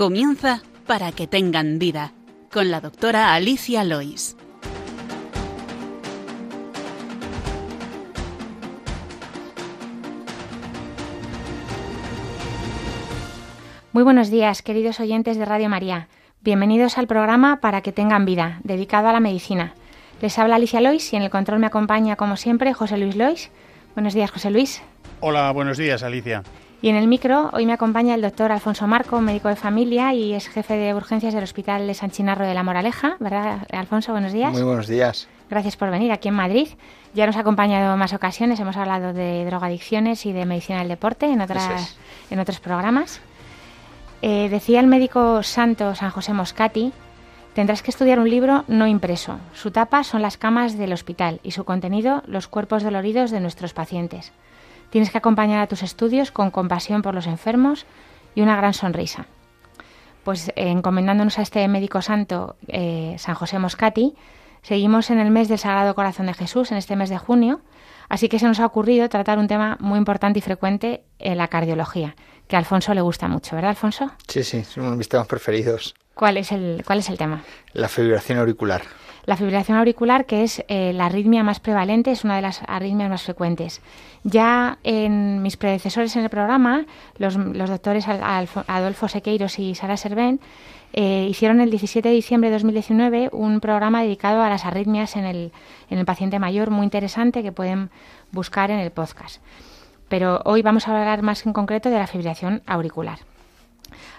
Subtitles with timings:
[0.00, 2.14] Comienza para que tengan vida
[2.50, 4.34] con la doctora Alicia Lois.
[13.92, 16.08] Muy buenos días, queridos oyentes de Radio María.
[16.40, 19.74] Bienvenidos al programa Para que tengan vida, dedicado a la medicina.
[20.22, 23.50] Les habla Alicia Lois y en el control me acompaña, como siempre, José Luis Lois.
[23.94, 24.80] Buenos días, José Luis.
[25.20, 26.42] Hola, buenos días, Alicia.
[26.82, 30.32] Y en el micro hoy me acompaña el doctor Alfonso Marco, médico de familia y
[30.32, 33.16] es jefe de urgencias del Hospital de San Chinarro de la Moraleja.
[33.20, 34.12] ¿Verdad, Alfonso?
[34.12, 34.52] Buenos días.
[34.52, 35.28] Muy buenos días.
[35.50, 36.68] Gracias por venir aquí en Madrid.
[37.12, 40.88] Ya nos ha acompañado en más ocasiones, hemos hablado de drogadicciones y de medicina del
[40.88, 41.98] deporte en, otras,
[42.30, 43.20] en otros programas.
[44.22, 46.92] Eh, decía el médico santo San José Moscati,
[47.52, 49.38] tendrás que estudiar un libro no impreso.
[49.52, 53.74] Su tapa son las camas del hospital y su contenido los cuerpos doloridos de nuestros
[53.74, 54.32] pacientes.
[54.90, 57.86] Tienes que acompañar a tus estudios con compasión por los enfermos
[58.34, 59.26] y una gran sonrisa.
[60.24, 64.14] Pues eh, encomendándonos a este médico santo, eh, San José Moscati,
[64.62, 67.60] seguimos en el mes del Sagrado Corazón de Jesús, en este mes de junio,
[68.08, 71.48] así que se nos ha ocurrido tratar un tema muy importante y frecuente en la
[71.48, 72.16] cardiología,
[72.48, 74.10] que a Alfonso le gusta mucho, ¿verdad, Alfonso?
[74.28, 75.94] Sí, sí, es uno de mis temas preferidos.
[76.14, 77.42] ¿Cuál es el, cuál es el tema?
[77.72, 78.82] La fibrilación auricular.
[79.26, 83.10] La fibrilación auricular, que es eh, la arritmia más prevalente, es una de las arritmias
[83.10, 83.80] más frecuentes.
[84.24, 86.86] Ya en mis predecesores en el programa,
[87.18, 90.40] los, doctores Adolfo Sequeiros y Sara Servén,
[90.92, 95.24] eh, hicieron el 17 de diciembre de 2019 un programa dedicado a las arritmias en
[95.24, 95.52] el,
[95.88, 97.90] en el paciente mayor, muy interesante, que pueden
[98.32, 99.40] buscar en el podcast.
[100.08, 103.29] Pero hoy vamos a hablar más en concreto de la fibrilación auricular.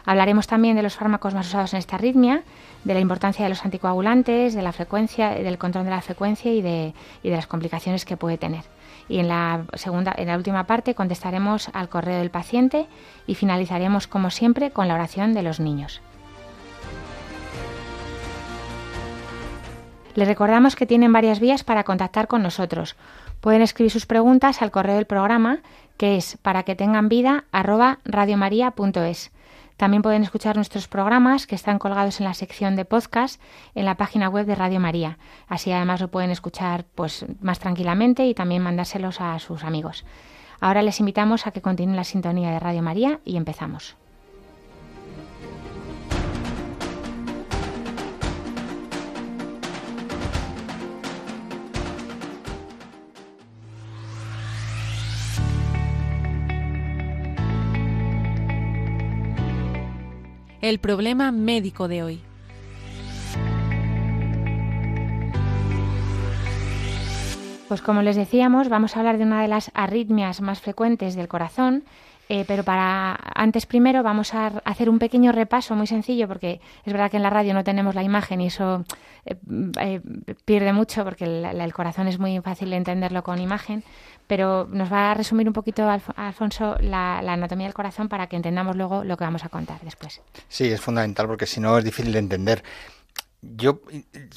[0.05, 2.43] Hablaremos también de los fármacos más usados en esta arritmia,
[2.83, 6.61] de la importancia de los anticoagulantes, de la frecuencia, del control de la frecuencia y
[6.61, 6.93] de,
[7.23, 8.63] las complicaciones que puede tener.
[9.07, 12.87] Y en la segunda, en la última parte contestaremos al correo del paciente
[13.27, 16.01] y finalizaremos como siempre con la oración de los niños.
[20.15, 22.95] Les recordamos que tienen varias vías para contactar con nosotros.
[23.39, 25.59] Pueden escribir sus preguntas al correo del programa,
[25.97, 29.31] que es para que tengan vida radiomaria.es.
[29.81, 33.41] También pueden escuchar nuestros programas que están colgados en la sección de podcast
[33.73, 35.17] en la página web de Radio María.
[35.47, 40.05] Así además lo pueden escuchar pues más tranquilamente y también mandárselos a sus amigos.
[40.59, 43.97] Ahora les invitamos a que continúen la sintonía de Radio María y empezamos.
[60.61, 62.21] El problema médico de hoy.
[67.67, 71.29] Pues como les decíamos, vamos a hablar de una de las arritmias más frecuentes del
[71.29, 71.83] corazón,
[72.29, 76.93] eh, pero para antes primero vamos a hacer un pequeño repaso muy sencillo, porque es
[76.93, 78.85] verdad que en la radio no tenemos la imagen y eso
[79.25, 79.35] eh,
[79.79, 80.01] eh,
[80.45, 83.83] pierde mucho, porque el corazón es muy fácil de entenderlo con imagen
[84.31, 88.77] pero nos va a resumir un poquito, Alfonso, la, anatomía del corazón para que entendamos
[88.77, 90.21] luego lo que vamos a contar después.
[90.47, 92.63] Sí, es fundamental porque si no es difícil de entender.
[93.41, 93.81] Yo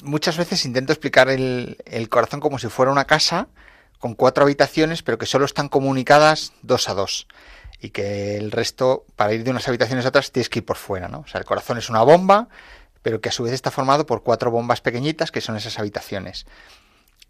[0.03, 1.77] muchas veces intento explicar el,
[2.09, 3.47] corazón como si fuera una casa
[3.97, 7.29] con cuatro habitaciones, pero que solo están comunicadas dos a dos
[7.79, 10.77] y que el resto, para ir de unas habitaciones a otras, tienes que ir por
[10.77, 11.19] fuera, ¿no?
[11.19, 12.47] O sea, el corazón es una bomba,
[13.01, 16.45] pero que a su vez está formado por cuatro bombas pequeñitas que son esas habitaciones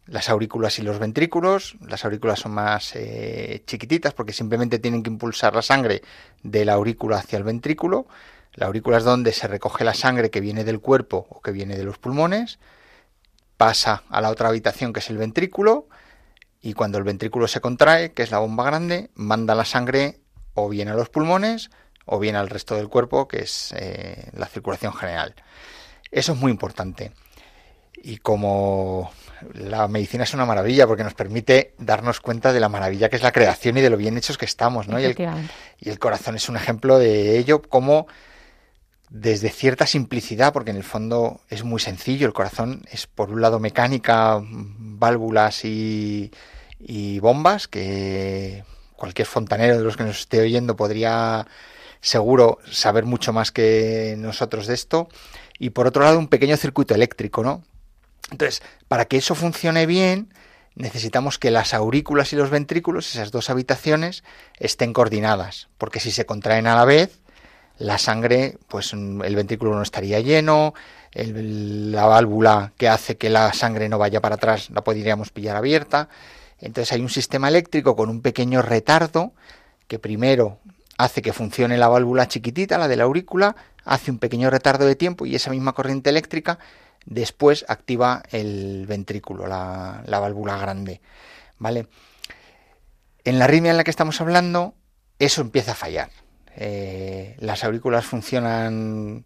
[0.07, 1.75] las aurículas y los ventrículos.
[1.81, 6.01] Las aurículas son más eh, chiquititas porque simplemente tienen que impulsar la sangre
[6.43, 8.07] de la aurícula hacia el ventrículo.
[8.53, 11.75] La aurícula es donde se recoge la sangre que viene del cuerpo o que viene
[11.75, 12.59] de los pulmones,
[13.57, 15.87] pasa a la otra habitación que es el ventrículo
[16.61, 20.19] y cuando el ventrículo se contrae, que es la bomba grande, manda la sangre
[20.55, 21.69] o bien a los pulmones
[22.05, 25.35] o bien al resto del cuerpo, que es eh, la circulación general.
[26.11, 27.11] Eso es muy importante.
[28.01, 29.11] Y como
[29.53, 33.23] la medicina es una maravilla porque nos permite darnos cuenta de la maravilla que es
[33.23, 34.99] la creación y de lo bien hechos que estamos, ¿no?
[34.99, 38.07] Y el, corazón es un ejemplo de ello, como
[39.09, 43.41] desde cierta simplicidad, porque en el fondo es muy sencillo, el corazón es por un
[43.41, 46.31] lado mecánica, válvulas y,
[46.79, 48.63] y bombas, que
[48.95, 51.47] cualquier fontanero de los que nos esté oyendo podría
[52.01, 55.07] seguro saber mucho más que nosotros de esto,
[55.57, 57.63] y por otro lado un pequeño circuito eléctrico, ¿no?
[58.31, 60.33] Entonces, para que eso funcione bien,
[60.75, 64.23] necesitamos que las aurículas y los ventrículos, esas dos habitaciones,
[64.59, 67.19] estén coordinadas, porque si se contraen a la vez,
[67.77, 70.73] la sangre, pues el ventrículo no estaría lleno,
[71.13, 76.09] la válvula que hace que la sangre no vaya para atrás la podríamos pillar abierta.
[76.65, 79.33] Entonces hay un sistema eléctrico con un pequeño retardo
[79.87, 80.57] que primero
[80.97, 84.95] hace que funcione la válvula chiquitita, la de la aurícula, hace un pequeño retardo de
[84.95, 86.57] tiempo y esa misma corriente eléctrica
[87.05, 91.01] después activa el ventrículo, la, válvula grande.
[91.59, 91.87] ¿Vale?
[93.23, 94.73] En la arritmia en la que estamos hablando,
[95.19, 96.09] eso empieza a fallar.
[96.55, 99.23] Eh, las aurículas funcionan.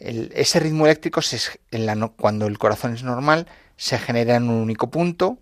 [0.00, 1.20] ese ritmo eléctrico,
[2.16, 3.46] cuando el corazón es normal,
[3.76, 5.38] se genera en un único punto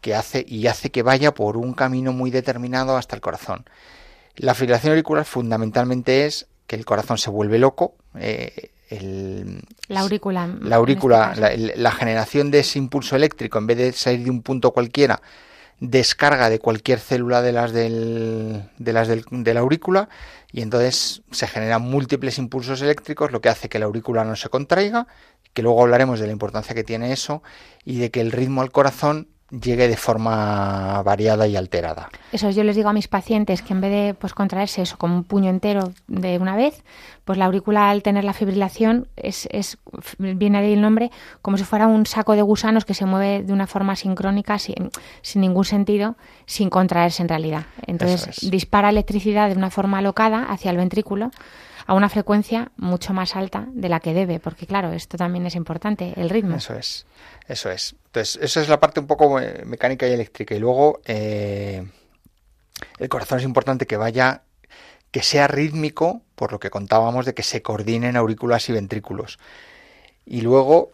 [0.00, 3.64] que hace y hace que vaya por un camino muy determinado hasta el corazón.
[4.36, 7.96] La fibrilación auricular fundamentalmente es que el corazón se vuelve loco.
[8.16, 8.70] Eh,
[9.88, 10.48] la aurícula.
[10.62, 14.42] La aurícula, este la, generación de ese impulso eléctrico, en vez de salir de un
[14.42, 15.20] punto cualquiera,
[15.80, 20.08] descarga de cualquier célula de las, del, de, las del, de la aurícula
[20.52, 24.48] y entonces se generan múltiples impulsos eléctricos, lo que hace que la aurícula no se
[24.48, 25.06] contraiga,
[25.52, 27.42] que luego hablaremos de la importancia que tiene eso
[27.84, 32.10] y de que el ritmo al corazón llegue de forma variada y alterada.
[32.32, 35.16] Eso yo les digo a mis pacientes que en vez de pues contraerse eso como
[35.16, 36.82] un puño entero de una vez,
[37.24, 39.78] pues la aurícula al tener la fibrilación es, es
[40.18, 41.10] viene ahí el nombre
[41.40, 44.90] como si fuera un saco de gusanos que se mueve de una forma sincrónica sin,
[45.22, 47.66] sin ningún sentido, sin contraerse en realidad.
[47.86, 51.30] Entonces dispara electricidad de una forma alocada hacia el ventrículo
[51.88, 55.54] a una frecuencia mucho más alta de la que debe, porque claro, esto también es
[55.54, 56.56] importante, el ritmo.
[56.56, 57.06] Eso es,
[57.48, 57.96] eso es.
[58.04, 60.54] Entonces, esa es la parte un poco mecánica y eléctrica.
[60.54, 61.88] Y luego, eh,
[62.98, 64.42] el corazón es importante que vaya,
[65.10, 69.38] que sea rítmico, por lo que contábamos de que se coordinen aurículas y ventrículos.
[70.26, 70.90] Y luego,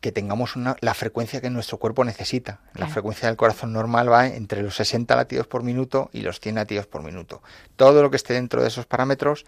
[0.00, 2.60] que tengamos una, la frecuencia que nuestro cuerpo necesita.
[2.74, 6.54] La frecuencia del corazón normal va entre los 60 latidos por minuto y los 100
[6.54, 7.42] latidos por minuto.
[7.76, 9.44] Todo lo que esté dentro de esos parámetros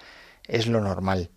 [0.46, 1.30] es lo normal.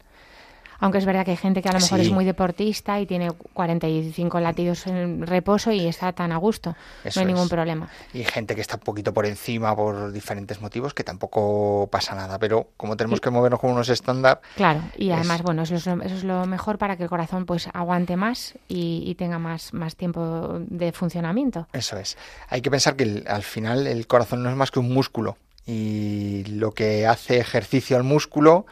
[0.80, 3.32] Aunque es verdad que hay gente que a lo mejor es muy deportista y tiene
[3.32, 6.76] 45 latidos en reposo y está tan a gusto.
[7.04, 7.90] no hay ningún problema.
[8.14, 12.40] Y gente que está un poquito por encima por diferentes motivos que tampoco pasa nada.
[12.40, 14.42] Pero como tenemos que movernos con unos estándar.
[14.56, 18.56] Claro, y además, bueno, eso es, lo, mejor para que el corazón pues aguante más
[18.68, 21.68] y, tenga más, más tiempo de funcionamiento.
[21.74, 22.18] Eso es.
[22.50, 25.38] Hay que pensar que al final el corazón no es más que un músculo.
[25.66, 28.66] Y lo que hace ejercicio al músculo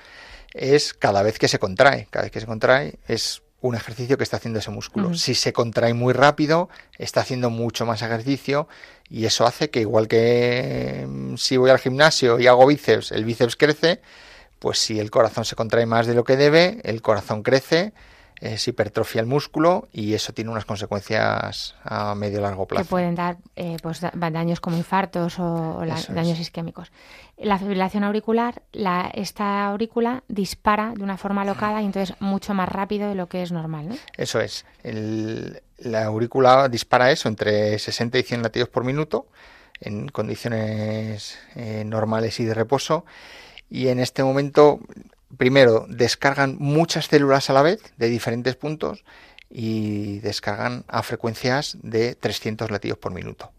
[0.53, 2.07] es cada vez que se contrae.
[2.09, 5.13] Cada vez que se contrae es un ejercicio que está haciendo ese músculo.
[5.13, 8.67] Si se contrae muy rápido, está haciendo mucho más ejercicio
[9.09, 13.23] y eso hace que igual que mm, si voy al gimnasio y hago bíceps, el
[13.23, 14.01] bíceps crece,
[14.57, 17.93] pues si el corazón se contrae más de lo que debe, el corazón crece
[18.41, 22.83] se hipertrofia el músculo y eso tiene unas consecuencias a medio y largo plazo.
[22.83, 26.91] Que pueden dar eh, pues, daños como infartos o, daños isquémicos.
[27.37, 32.67] La fibrilación auricular, la, esta aurícula dispara de una forma alocada y entonces mucho más
[32.67, 33.89] rápido de lo que es normal.
[33.89, 33.95] ¿no?
[34.17, 34.65] Eso es.
[35.77, 39.27] la aurícula dispara eso entre 60 y 100 latidos por minuto
[39.81, 43.05] en condiciones eh, normales y de reposo.
[43.69, 44.79] Y en este momento
[45.37, 49.03] primero, descargan muchas células a la vez de diferentes puntos
[49.49, 53.51] y descargan a frecuencias de 300 latidos por minuto.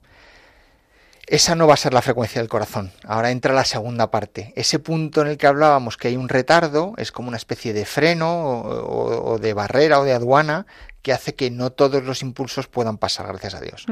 [1.26, 2.90] Esa no va a ser la frecuencia del corazón.
[3.06, 4.52] Ahora entra la segunda parte.
[4.56, 7.84] Ese punto en el que hablábamos que hay un retardo es como una especie de
[7.84, 10.66] freno o, de barrera o de aduana
[11.00, 13.86] que hace que no todos los impulsos puedan pasar, gracias a Dios.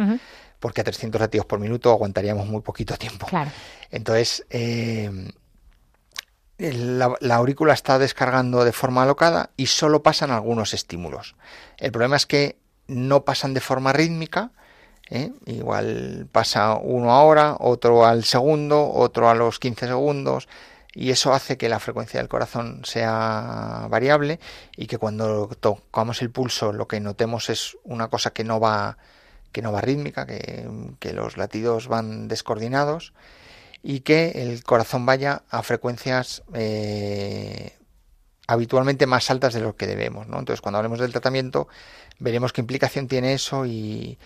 [0.58, 3.26] Porque a 300 latidos por minuto aguantaríamos muy poquito tiempo.
[3.90, 5.10] Entonces, eh,
[6.60, 11.34] la, aurícula está descargando de forma alocada y solo pasan algunos estímulos.
[11.78, 14.50] El problema es que no pasan de forma rítmica,
[15.08, 15.32] ¿eh?
[15.46, 20.48] igual pasa uno ahora, otro al segundo, otro a los 15 segundos,
[20.92, 24.40] y eso hace que la frecuencia del corazón sea variable
[24.76, 28.98] y que cuando tocamos el pulso lo que notemos es una cosa que no va,
[29.52, 33.14] que no va rítmica, que, que los latidos van descoordinados
[33.82, 37.72] y que el corazón vaya a frecuencias eh,
[38.46, 40.26] habitualmente más altas de lo que debemos.
[40.26, 40.38] ¿no?
[40.38, 41.68] Entonces, cuando hablemos del tratamiento,
[42.18, 44.18] veremos qué implicación tiene eso y,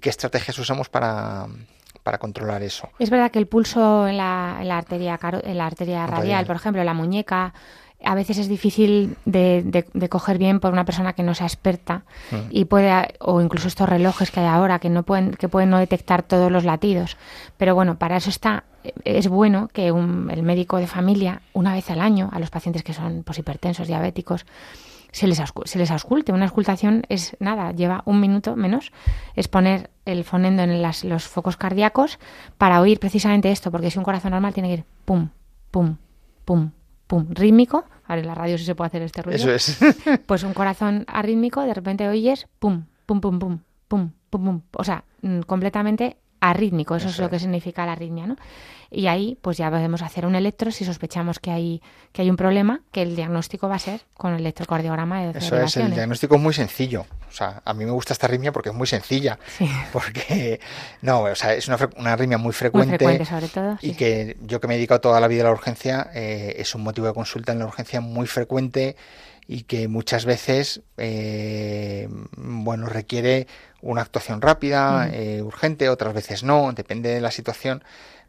[0.00, 1.48] qué estrategias usamos para,
[2.18, 2.88] controlar eso.
[2.98, 6.56] Es verdad que el pulso en la, en la arteria, en la arteria radial, por
[6.56, 7.54] ejemplo, en la muñeca,
[8.04, 12.04] a veces es difícil de, de, coger bien por una persona que no sea experta
[12.30, 12.36] mm.
[12.50, 15.78] y puede o incluso estos relojes que hay ahora que no pueden que pueden no
[15.78, 17.16] detectar todos los latidos
[17.56, 18.64] pero bueno para eso está
[19.04, 22.94] es bueno que el médico de familia una vez al año a los pacientes que
[22.94, 24.46] son pues, hipertensos diabéticos
[25.12, 26.32] se les, se les ausculte.
[26.32, 28.92] Una auscultación es nada, lleva un minuto menos.
[29.34, 32.18] Es poner el fonendo en los focos cardíacos
[32.58, 35.30] para oír precisamente esto, porque si un corazón normal tiene que ir pum,
[35.70, 35.96] pum,
[36.44, 36.70] pum,
[37.10, 39.36] pum, rítmico, ahora en la radio sí se puede hacer este ruido.
[39.36, 39.80] Eso es.
[40.26, 44.60] pues un corazón arrítmico, de repente oyes pum, pum, pum, pum, pum, pum, pum.
[44.76, 48.36] O sea, mm, completamente arrítmico, eso, es lo que significa la arritmia, ¿no?
[48.90, 51.82] Y ahí pues ya podemos hacer un electro si sospechamos que hay
[52.12, 55.56] que hay un problema, que el diagnóstico va a ser con el electrocardiograma de Eso
[55.56, 57.06] es, el diagnóstico es muy sencillo.
[57.28, 59.38] O sea, a mí me gusta esta arritmia porque es muy sencilla.
[59.92, 60.60] Porque,
[61.02, 63.24] no, o sea, es una, una arritmia muy frecuente.
[63.24, 63.78] sobre todo.
[63.80, 66.74] y que yo que me he dedicado toda la vida a la urgencia, eh, es
[66.74, 68.96] un motivo de consulta en la urgencia muy frecuente
[69.46, 73.46] y que muchas veces, eh, bueno, requiere
[73.82, 77.82] una actuación rápida, eh, urgente, otras veces no, depende de la situación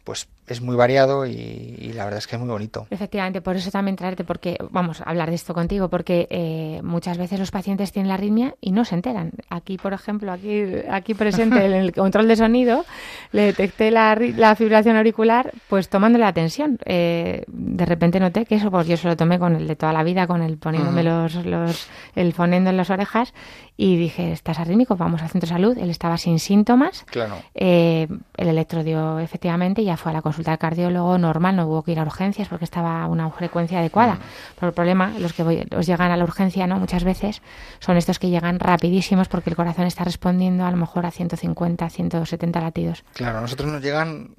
[0.03, 2.87] pues es muy variado y, la verdad es que es muy bonito.
[2.89, 7.17] Efectivamente, por eso también traerte, porque vamos a hablar de esto contigo, porque eh, muchas
[7.17, 9.31] veces los pacientes tienen la arritmia y no se enteran.
[9.49, 12.85] Aquí, por ejemplo, aquí, aquí presente en el control de sonido,
[13.31, 16.79] le detecté la, la fibrilación auricular, pues tomando la tensión.
[16.85, 19.93] Eh, de repente noté que eso, pues yo se lo tomé con el de toda
[19.93, 23.33] la vida, con el poniéndome los, los, el fonendo en las orejas
[23.77, 25.77] y dije, estás arrítmico, vamos al centro de salud.
[25.77, 27.03] Él estaba sin síntomas.
[27.05, 27.37] Claro.
[27.55, 31.91] Eh, el electro dio efectivamente, fue a la consulta del cardiólogo normal, no hubo que
[31.91, 34.15] ir a urgencias porque estaba a una frecuencia adecuada.
[34.15, 34.19] Mm.
[34.55, 36.79] Pero el problema, los que voy, los llegan a la urgencia, ¿no?
[36.79, 37.41] Muchas veces
[37.79, 41.89] son estos que llegan rapidísimos porque el corazón está respondiendo a lo mejor a 150,
[41.89, 43.03] 170 latidos.
[43.13, 44.35] Claro, a nosotros nos llegan,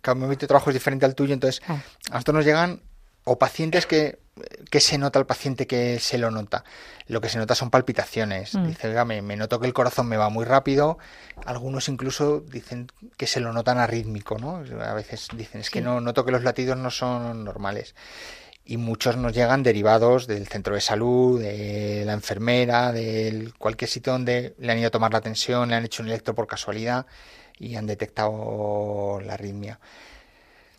[0.00, 2.80] cada mi de trabajo es diferente al tuyo, entonces a nosotros nos llegan
[3.24, 4.23] o pacientes que
[4.70, 6.64] ¿qué se nota al paciente que se lo nota?
[7.06, 8.54] Lo que se nota son palpitaciones.
[8.54, 8.66] Mm.
[8.66, 10.98] Dice, oiga, me, noto que el corazón me va muy rápido.
[11.44, 14.62] Algunos incluso dicen que se lo notan arrítmico, ¿no?
[14.82, 17.94] A veces dicen, es que no noto que los latidos no son normales.
[18.66, 24.14] Y muchos nos llegan derivados del centro de salud, de la enfermera, de cualquier sitio
[24.14, 27.06] donde le han ido a tomar la tensión, le han hecho un electro por casualidad
[27.58, 29.78] y han detectado la arritmia.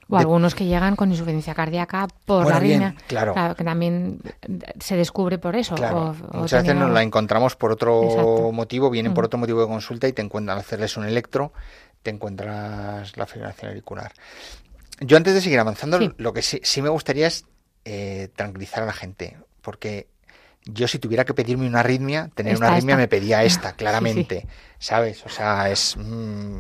[0.07, 2.95] O algunos que llegan con insuficiencia cardíaca por la arritmia.
[3.07, 3.33] claro.
[3.55, 4.19] Que también
[4.79, 5.75] se descubre por eso.
[6.31, 9.27] Muchas veces nos la encontramos por otro motivo, vienen por mm.
[9.27, 11.53] otro motivo de consulta y te encuentran, hacerles un electro,
[12.03, 14.11] te encuentras la fibrilación auricular.
[14.99, 17.45] Yo antes de seguir avanzando, lo que sí, sí, me gustaría es
[17.83, 20.07] eh, tranquilizar a la gente, porque
[20.65, 24.47] yo si tuviera que pedirme una arritmia, tener una arritmia me pedía esta, claramente,
[24.79, 25.25] ¿sabes?
[25.25, 25.97] O sea, es...
[25.97, 26.59] Mm,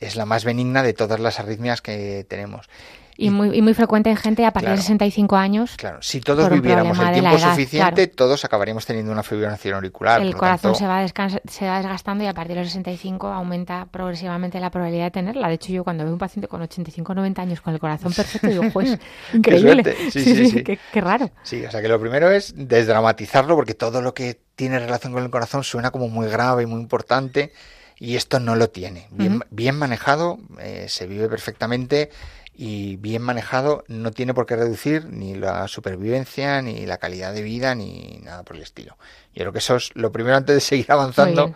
[0.00, 2.68] es la más benigna de todas las arritmias que tenemos.
[3.16, 5.74] Y, muy, y muy frecuente en gente a partir de 65 años.
[5.76, 10.20] Claro, si todos viviéramos el tiempo suficiente, todos acabaríamos teniendo una fibrilación auricular.
[10.20, 14.58] El corazón se, va se va desgastando y a partir de los 65 aumenta progresivamente
[14.58, 15.46] la probabilidad de tenerla.
[15.46, 18.48] De hecho, yo cuando veo un paciente con 85 90 años con el corazón perfecto,
[18.48, 18.98] digo, pues,
[19.32, 19.84] increíble.
[20.10, 21.30] sí, sí, sí, qué, qué raro.
[21.44, 25.22] Sí, o sea que lo primero es desdramatizarlo porque todo lo que tiene relación con
[25.22, 27.52] el corazón suena como muy grave y muy importante
[27.98, 29.06] y esto no lo tiene.
[29.10, 32.10] Bien, bien manejado, eh, se vive perfectamente
[32.56, 37.42] y bien manejado no tiene por qué reducir ni la supervivencia, ni la calidad de
[37.42, 38.96] vida, ni nada por el estilo.
[39.34, 41.52] Yo creo que eso es lo primero antes de seguir avanzando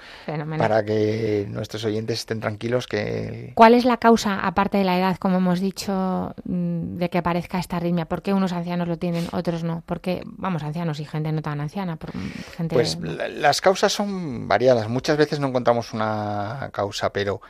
[0.59, 3.52] para que nuestros oyentes estén tranquilos que...
[3.55, 7.61] ¿Cuál es la causa, aparte de la edad, como hemos dicho, mm, de que aparezca
[7.61, 8.07] esta arritmia?
[8.07, 9.85] ¿Por qué unos ancianos lo tienen, otros no?
[9.87, 11.95] Porque, vamos, ancianos y gente no tan anciana.
[11.95, 12.11] Por
[12.57, 14.88] gente pues las causas son variadas.
[14.88, 17.40] Muchas veces no encontramos una causa, pero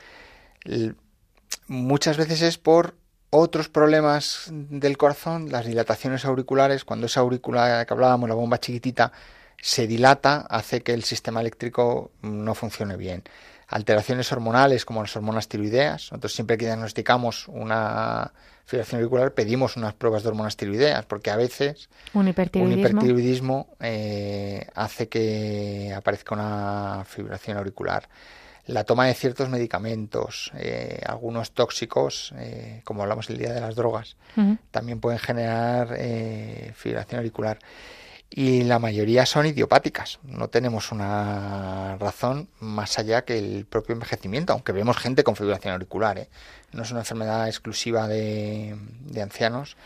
[1.66, 2.94] muchas veces es por
[3.30, 9.12] otros problemas del corazón, las dilataciones auriculares, cuando esa auricular que hablábamos, la bomba chiquitita,
[9.60, 13.22] se dilata, hace que el sistema eléctrico no funcione bien.
[13.66, 16.10] Alteraciones hormonales como las hormonas tiroideas.
[16.12, 18.32] Nosotros siempre que diagnosticamos una
[18.64, 25.08] fibrilación auricular pedimos unas pruebas de hormonas tiroideas porque a veces un hipertiroidismo, eh, hace
[25.08, 28.08] que aparezca una fibrilación auricular
[28.68, 33.74] la toma de ciertos medicamentos, eh, algunos tóxicos, eh, como hablamos el día de las
[33.74, 34.16] drogas,
[34.70, 37.58] también pueden generar eh, fibrilación auricular.
[38.30, 40.18] Y la mayoría son idiopáticas.
[40.22, 45.72] No tenemos una razón más allá que el propio envejecimiento, aunque vemos gente con fibrilación
[45.72, 46.28] auricular.
[46.72, 49.78] No es una enfermedad exclusiva de, de ancianos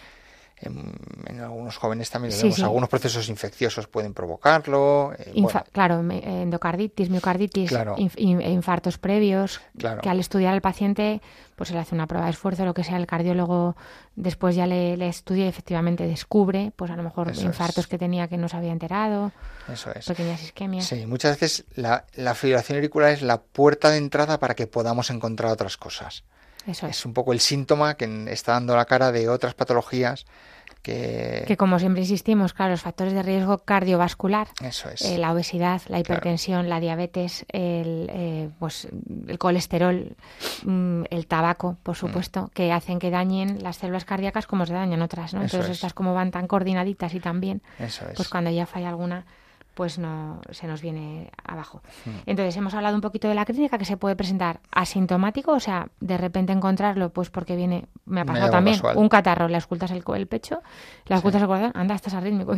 [0.63, 5.13] en, algunos jóvenes también Algunos procesos infecciosos pueden provocarlo.
[5.19, 5.33] Eh,
[5.73, 7.73] claro, endocarditis, miocarditis,
[8.17, 9.61] infartos previos.
[10.03, 11.21] Que al estudiar al paciente,
[11.57, 13.77] pues se le hace una prueba de esfuerzo, lo que sea, el cardiólogo
[14.17, 18.37] después ya le, estudia y efectivamente descubre, pues a lo mejor infartos que tenía que
[18.37, 19.33] no se había enterado.
[19.73, 20.07] Eso es.
[20.07, 20.87] Pequeñas isquemias.
[20.87, 25.11] Sí, muchas veces la, la fibrilación auricular es la puerta de entrada para que podamos
[25.11, 26.25] encontrar otras cosas.
[26.67, 26.99] Eso es.
[26.99, 30.25] es un poco el síntoma que está dando la cara de otras patologías
[30.83, 31.55] que...
[31.59, 35.03] como siempre insistimos, claro, los factores de riesgo cardiovascular, Eso es.
[35.03, 38.89] Eh, la obesidad, la hipertensión, la diabetes, el, eh, pues,
[39.29, 40.17] el colesterol,
[40.65, 41.99] mm, el tabaco, por mm.
[41.99, 45.43] supuesto, que hacen que dañen las células cardíacas como se dañan otras, ¿no?
[45.43, 47.63] Entonces estas como van tan coordinaditas y tan bien,
[48.17, 49.25] pues cuando ya falla alguna
[49.75, 51.83] pues no se nos viene abajo.
[52.27, 55.89] Entonces hemos hablado un poquito de la clínica que se puede presentar asintomático, o sea,
[56.01, 60.03] de repente encontrarlo, pues porque viene, me ha pasado también, un catarro, le escultas el,
[60.15, 60.63] el pecho,
[61.07, 62.55] le escultas el corazón, anda, estás arrítmico.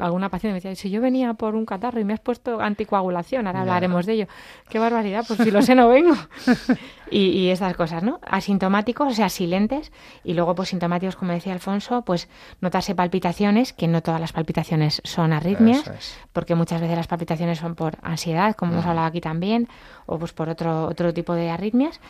[0.00, 3.46] Alguna paciente me decía, si yo venía por un catarro y me has puesto anticoagulación,
[3.46, 4.26] ahora hablaremos de ello.
[4.68, 6.14] Qué barbaridad, pues si lo sé no vengo.
[7.10, 8.20] y, y estas cosas, ¿no?
[8.28, 9.92] Asintomáticos, o sea, silentes,
[10.24, 12.28] y luego pues sintomáticos, como decía Alfonso, pues
[12.60, 15.90] notarse palpitaciones, que no todas las palpitaciones son arritmias,
[16.32, 19.68] porque muchas veces las palpitaciones son por ansiedad, como hemos hablado aquí también,
[20.06, 22.00] o pues por otro, otro tipo de arritmias.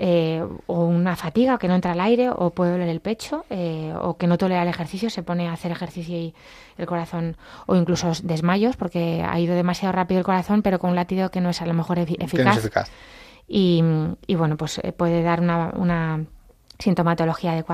[0.00, 3.92] Eh, o una fatiga, que no entra al aire, o puede doler el pecho, eh,
[4.00, 6.34] o que no tolera el ejercicio, se pone a hacer ejercicio y
[6.76, 7.36] el corazón,
[7.66, 11.40] o incluso desmayos, porque ha ido demasiado rápido el corazón, pero con un latido que
[11.40, 12.70] no es a lo mejor eficaz.
[13.48, 13.82] Y,
[14.26, 16.26] y, bueno, pues eh, puede dar una, una
[16.78, 17.64] sintomatología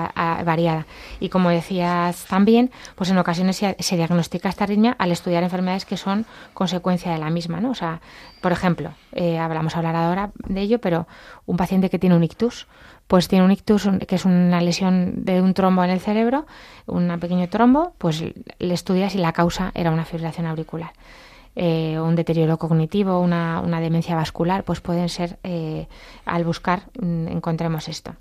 [0.44, 0.86] variada.
[1.20, 5.96] Y como decías también, pues en ocasiones se, diagnostica esta arritmia al estudiar enfermedades que
[5.96, 7.70] son consecuencia de la misma, ¿no?
[7.70, 8.00] O sea,
[8.40, 11.06] por ejemplo, eh, hablamos hablar ahora de ello, pero
[11.46, 12.66] un paciente que tiene un ictus,
[13.06, 16.46] pues tiene un ictus que es una lesión de un trombo en el cerebro,
[16.86, 18.24] un pequeño trombo, pues
[18.58, 20.92] le estudia si la causa era una fibrilación auricular.
[21.56, 25.86] Eh, un deterioro cognitivo, una, una, demencia vascular, pues pueden ser, eh,
[26.24, 28.16] al buscar, mm, encontremos esto.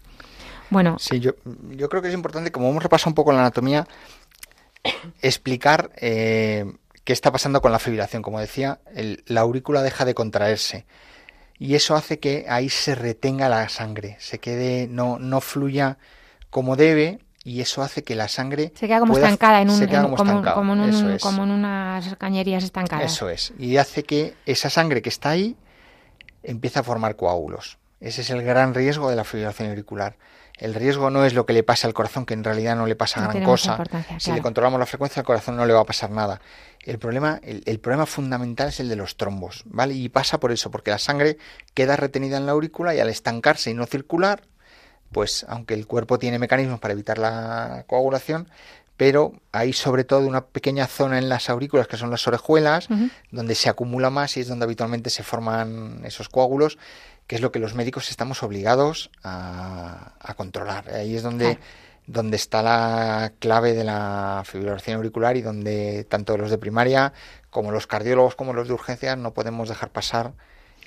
[0.74, 0.98] Bueno.
[1.00, 1.34] Sí, yo,
[1.70, 3.88] yo creo que es importante, como hemos repasado un poco la anatomía,
[5.22, 6.66] explicar eh,
[7.04, 8.22] qué está pasando con la fibrilación.
[8.22, 8.80] Como decía,
[9.28, 10.86] la aurícula deja de contraerse
[11.60, 15.98] y eso hace que ahí se retenga la sangre, se quede, no, no fluya
[16.50, 20.32] como debe y eso hace que la sangre se queda como estancada en un, como,
[20.86, 23.12] en como en unas cañerías estancadas.
[23.12, 25.56] Eso es y hace que esa sangre que está ahí
[26.42, 27.78] empiece a formar coágulos.
[28.00, 30.18] Ese es el gran riesgo de la fibrilación auricular.
[30.58, 32.96] El riesgo no es lo que le pasa al corazón, que en realidad no le
[32.96, 33.84] pasa gran cosa.
[34.18, 36.42] Si le controlamos la frecuencia al corazón no le va a pasar nada.
[36.84, 39.94] El problema, el, problema fundamental es el de los trombos, ¿vale?
[39.96, 41.38] Y pasa por eso, porque la sangre
[41.74, 44.44] queda retenida en la aurícula y al estancarse y no circular,
[45.12, 48.50] pues aunque el cuerpo tiene mecanismos para evitar la coagulación,
[48.98, 52.88] pero hay sobre todo una pequeña zona en las aurículas que son las orejuelas,
[53.32, 56.78] donde se acumula más y es donde habitualmente se forman esos coágulos
[57.28, 60.90] que es lo que los médicos estamos obligados a, controlar.
[60.94, 61.58] Ahí es donde,
[62.08, 67.14] donde está la clave de la fibrilación auricular y donde tanto los de primaria
[67.50, 70.34] como los cardiólogos como los de urgencias no podemos dejar pasar.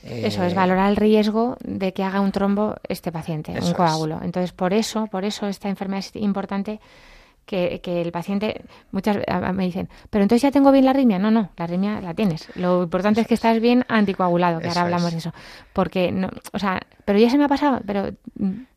[0.02, 4.20] eso es, eh, valorar el riesgo de que haga un trombo este paciente, un coágulo.
[4.22, 6.80] Entonces, por eso, por eso esta enfermedad es importante
[7.46, 9.18] que, el paciente, muchas
[9.54, 11.18] me dicen, pero entonces ya tengo bien la arritmia.
[11.18, 12.48] No, no, la arritmia la tienes.
[12.56, 15.32] Lo importante es que estás bien anticoagulado, que ahora hablamos de eso.
[15.72, 18.10] Porque, no, o sea, pero ya se me ha pasado, pero,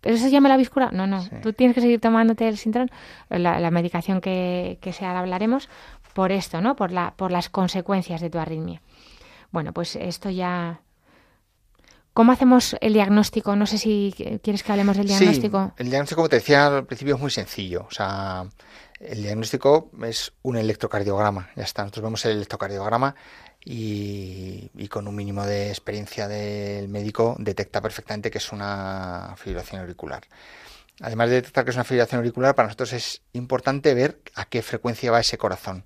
[0.02, 0.92] ¿pero eso se llama la viscura?
[0.92, 2.90] No, no, tú tienes que seguir tomándote el sintrón,
[3.30, 5.70] la, medicación que, que se ahora hablaremos,
[6.14, 6.76] por esto, ¿no?
[6.76, 8.82] Por, la, por las consecuencias de tu arritmia.
[9.52, 10.82] Bueno, pues esto ya
[12.14, 13.56] ¿Cómo hacemos el diagnóstico?
[13.56, 15.74] No sé si quieres que hablemos del diagnóstico.
[15.78, 17.86] el diagnóstico, como te decía al principio, es muy sencillo.
[17.88, 18.46] O sea,
[19.00, 21.50] el diagnóstico es un electrocardiograma.
[21.56, 23.16] Ya está, nosotros vemos el electrocardiograma
[23.64, 30.24] y, con un mínimo de experiencia del médico detecta perfectamente que es una fibrilación auricular.
[31.02, 34.62] Además de detectar que es una fibrilación auricular, para nosotros es importante ver a qué
[34.62, 35.86] frecuencia va ese corazón.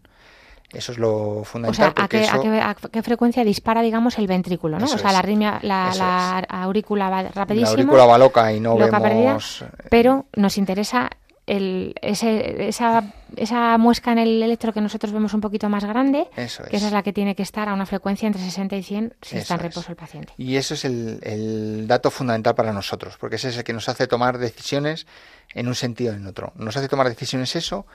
[0.73, 1.93] Eso es lo fundamental.
[1.95, 4.85] O sea, ¿a qué, frecuencia dispara, digamos, el ventrículo, ¿no?
[4.85, 7.65] o sea, la, arritmia, la, aurícula va rapidísimo.
[7.65, 9.61] La aurícula va loca y no vemos...
[9.61, 11.09] Eh, pero nos interesa
[11.45, 13.03] el, ese, esa,
[13.35, 16.91] esa muesca en el electro que nosotros vemos un poquito más grande, que esa es
[16.91, 19.59] la que tiene que estar a una frecuencia entre 60 y 100 si está en
[19.59, 20.33] reposo el paciente.
[20.37, 23.89] Y eso es el, el, dato fundamental para nosotros, porque ese es el que nos
[23.89, 25.05] hace tomar decisiones
[25.53, 26.53] en un sentido o en otro.
[26.55, 27.85] Nos hace tomar decisiones eso,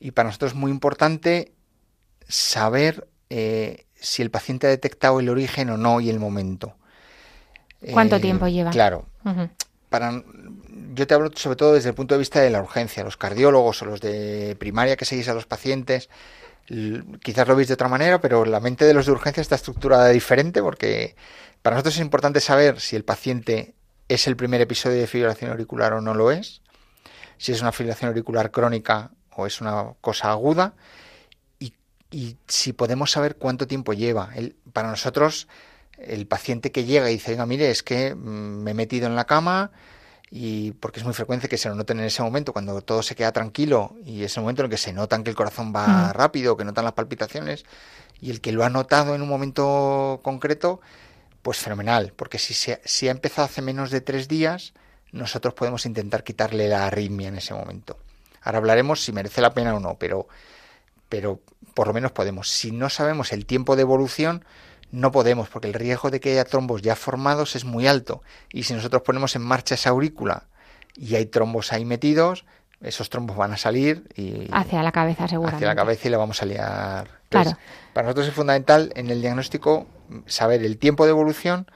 [0.00, 1.52] y para nosotros es muy importante
[2.28, 6.74] saber eh, si el paciente ha detectado el origen o no y el momento.
[7.92, 8.70] ¿Cuánto eh, tiempo lleva?
[8.70, 9.06] Claro.
[9.88, 10.22] Para,
[10.94, 13.04] yo te hablo sobre todo desde el punto de vista de la urgencia.
[13.04, 16.08] Los cardiólogos o los de primaria que seguís a los pacientes,
[17.22, 20.08] quizás lo veis de otra manera, pero la mente de los de urgencia está estructurada
[20.08, 21.16] diferente porque
[21.62, 23.74] para nosotros es importante saber si el paciente
[24.08, 26.62] es el primer episodio de fibrilación auricular o no lo es,
[27.38, 30.74] si es una fibrilación auricular crónica o es una cosa aguda
[32.16, 34.30] y si podemos saber cuánto tiempo lleva.
[34.34, 35.48] El, para nosotros,
[35.98, 39.14] el paciente que llega y dice, oiga, mire, es que mm, me he metido en
[39.14, 39.70] la cama
[40.30, 43.14] y porque es muy frecuente que se lo noten en ese momento, cuando todo se
[43.14, 45.86] queda tranquilo y es el momento en el que se notan que el corazón va
[45.86, 46.12] mm.
[46.12, 47.66] rápido, que notan las palpitaciones
[48.18, 50.80] y el que lo ha notado en un momento concreto,
[51.42, 54.72] pues fenomenal, porque si, se, si ha empezado hace menos de tres días,
[55.12, 57.98] nosotros podemos intentar quitarle la arritmia en ese momento.
[58.40, 60.28] Ahora hablaremos si merece la pena o no, pero,
[61.10, 61.42] pero
[61.76, 62.48] por lo menos podemos.
[62.48, 64.46] Si no sabemos el tiempo de evolución,
[64.92, 68.22] no podemos, porque el riesgo de que haya trombos ya formados es muy alto.
[68.50, 70.44] Y si nosotros ponemos en marcha esa aurícula
[70.96, 72.46] y hay trombos ahí metidos,
[72.80, 75.56] esos trombos van a salir y hacia la cabeza seguramente.
[75.56, 77.08] Hacia la cabeza y le vamos a liar.
[77.28, 77.58] claro.
[77.92, 79.86] Para nosotros es fundamental en el diagnóstico
[80.24, 81.66] saber el tiempo de evolución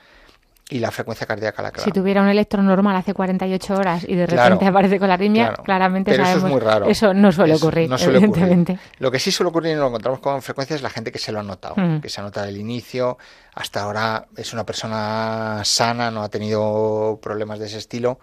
[0.70, 1.84] y la frecuencia cardíaca la clave.
[1.84, 5.54] Si tuviera un electro normal hace 48 horas y de repente aparece con la arritmia,
[5.64, 6.44] claramente Pero sabemos.
[6.44, 6.86] Eso es muy raro.
[6.86, 8.72] Eso no suele ocurrir, no suele evidentemente.
[8.72, 8.92] Ocurrir.
[8.98, 11.32] Lo que sí suele ocurrir y lo encontramos con frecuencia es la gente que se
[11.32, 12.00] lo ha notado, mm.
[12.00, 13.18] que se ha notado el inicio.
[13.54, 18.20] Hasta ahora es una persona sana, no ha tenido problemas de ese estilo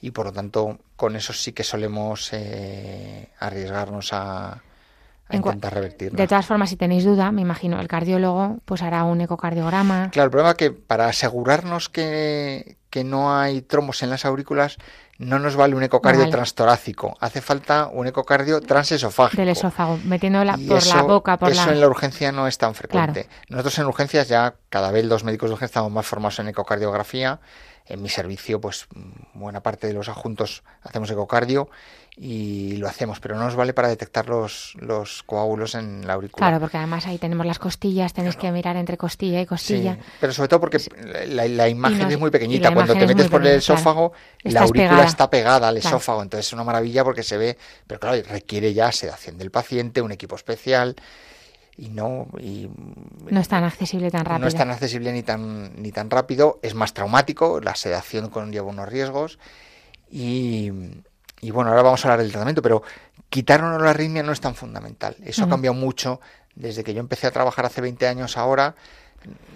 [0.00, 4.62] y por lo tanto con eso sí que solemos eh, arriesgarnos a,
[5.36, 6.16] intentar revertirlo.
[6.16, 10.10] De todas formas, si tenéis duda, me imagino, el cardiólogo pues hará un ecocardiograma.
[10.10, 14.78] Claro, el problema es que para asegurarnos que, que no hay trombos en las aurículas,
[15.20, 19.40] no nos vale un ecocardio transtorácico, hace falta un ecocardio transesofágico.
[19.40, 23.28] Del esófago, metiéndola por la boca, por eso en la urgencia no es tan frecuente.
[23.50, 27.40] Nosotros en urgencias ya cada vez los médicos de urgencia estamos más formados en ecocardiografía
[27.90, 28.86] en mi servicio, pues
[29.34, 31.68] buena parte de los adjuntos hacemos ecocardio
[32.16, 36.46] y lo hacemos, pero no nos vale para detectar los, los coágulos en la aurícula.
[36.46, 39.98] Claro, porque además ahí tenemos las costillas, tenéis que mirar entre costilla y costilla.
[40.20, 40.78] pero sobre todo porque
[41.26, 42.72] la, imagen es muy pequeñita.
[42.72, 44.12] Cuando te metes por el esófago,
[44.44, 48.22] la aurícula está pegada al esófago, entonces es una maravilla porque se ve, pero claro,
[48.28, 50.94] requiere ya sedación del paciente, un equipo especial
[51.80, 52.68] y no y
[53.30, 54.40] no es tan accesible tan rápido.
[54.40, 58.66] No es tan accesible ni tan ni tan rápido, es más traumático, la sedación conlleva
[58.68, 59.38] unos riesgos
[60.10, 60.70] y,
[61.40, 62.82] y bueno, ahora vamos a hablar del tratamiento, pero
[63.30, 65.16] quitarnos la arritmia no es tan fundamental.
[65.24, 66.20] Eso ha cambiado mucho
[66.54, 68.74] desde que yo empecé a trabajar hace 20 años ahora.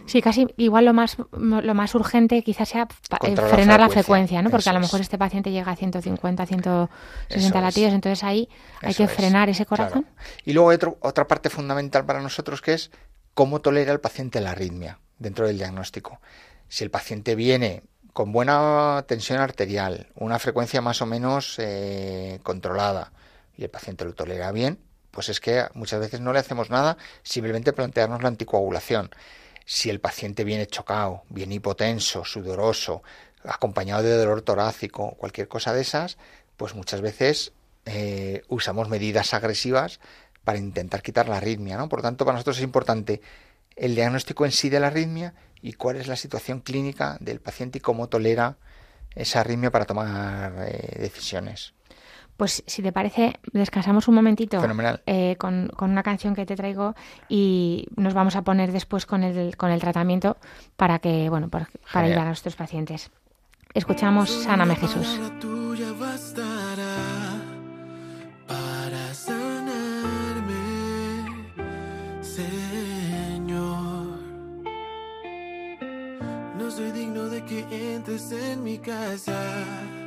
[0.06, 2.86] Sí, casi igual lo más lo más urgente quizás sea
[3.22, 4.50] eh, frenar la frecuencia, ¿no?
[4.50, 8.48] Porque a lo mejor este paciente llega a 150, 160 latidos, entonces ahí
[8.82, 10.06] hay que frenar ese corazón.
[10.44, 12.90] Y luego hay otra parte fundamental para nosotros que es
[13.32, 16.20] cómo tolera el paciente la arritmia dentro del diagnóstico.
[16.68, 23.12] Si el paciente viene con buena tensión arterial, una frecuencia más o menos eh, controlada
[23.56, 24.78] y el paciente lo tolera bien,
[25.10, 29.10] pues es que muchas veces no le hacemos nada, simplemente plantearnos la anticoagulación
[29.64, 33.02] si el paciente viene chocado, viene hipotenso, sudoroso,
[33.44, 36.18] acompañado de dolor torácico, cualquier cosa de esas,
[36.56, 37.52] pues muchas veces
[37.86, 40.00] eh, usamos medidas agresivas
[40.44, 41.88] para intentar quitar la arritmia, ¿no?
[41.88, 43.20] Por tanto, para nosotros es importante
[43.76, 47.78] el diagnóstico en sí de la arritmia y cuál es la situación clínica del paciente
[47.78, 48.56] y cómo tolera
[49.14, 51.74] esa arritmia para tomar eh, decisiones.
[52.36, 54.60] Pues si te parece, descansamos un momentito
[55.06, 56.94] eh, con, una canción que te traigo
[57.28, 60.36] y nos vamos a poner después con el, con el tratamiento
[60.76, 63.10] para que, bueno, para, ayudar a nuestros pacientes.
[63.72, 65.20] Escuchamos Sáname Jesús.
[68.46, 70.54] Para sanarme,
[72.20, 74.18] Señor.
[76.58, 80.03] No soy digno de que entres en mi casa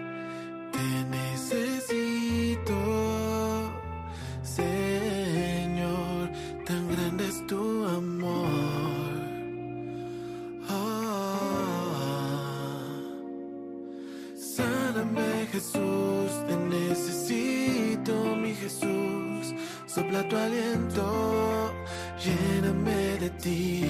[15.57, 19.55] Jesús, te necesito, mi Jesús,
[19.87, 21.73] sopla tu aliento,
[22.23, 23.85] lléname de ti.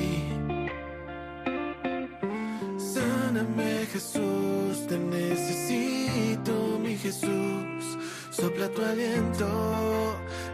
[2.77, 6.66] Sáname Jesús, te necesito
[7.01, 7.97] Jesús,
[8.31, 9.47] sopla tu aliento,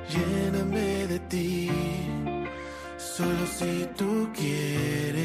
[0.10, 1.70] lléname de ti,
[2.98, 5.24] solo si tú quieres.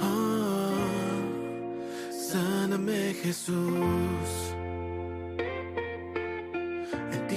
[0.00, 0.74] Oh,
[2.10, 4.45] sáname Jesús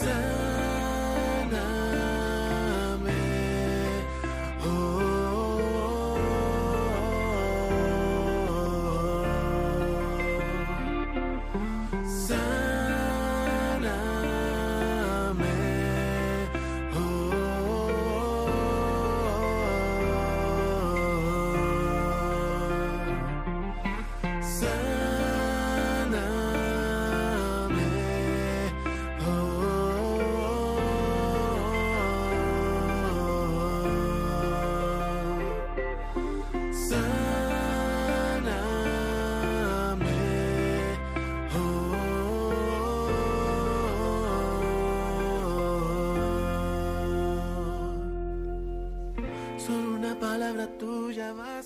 [0.00, 0.29] Solo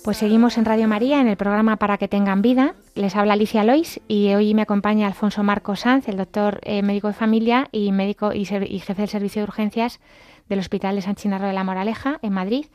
[0.05, 2.75] Pues seguimos en Radio María en el programa Para que tengan vida.
[2.93, 7.07] Les habla Alicia Lois y hoy me acompaña Alfonso Marco Sanz, el doctor eh, médico
[7.07, 9.99] de familia y médico y, y, jefe del servicio de urgencias
[10.47, 12.67] del Hospital de San Chinarro de la Moraleja en Madrid.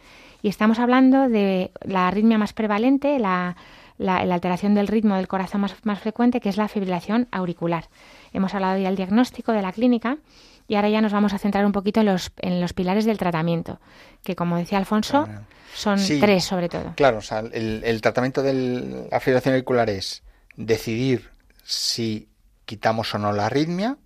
[0.42, 3.54] Y estamos hablando de la arritmia más prevalente, la,
[3.96, 7.84] la, alteración del ritmo del corazón más, más frecuente, que es la fibrilación auricular.
[8.32, 10.18] Hemos hablado ya del diagnóstico de la clínica
[10.70, 13.18] y ahora ya nos vamos a centrar un poquito en los, en los pilares del
[13.18, 13.80] tratamiento,
[14.22, 15.26] que como decía Alfonso,
[15.74, 16.92] son tres sobre todo.
[16.94, 20.22] Claro, o sea, el, tratamiento de la fibrilación auricular es
[20.56, 21.28] decidir
[21.64, 22.28] si
[22.66, 23.96] quitamos o no la arritmia,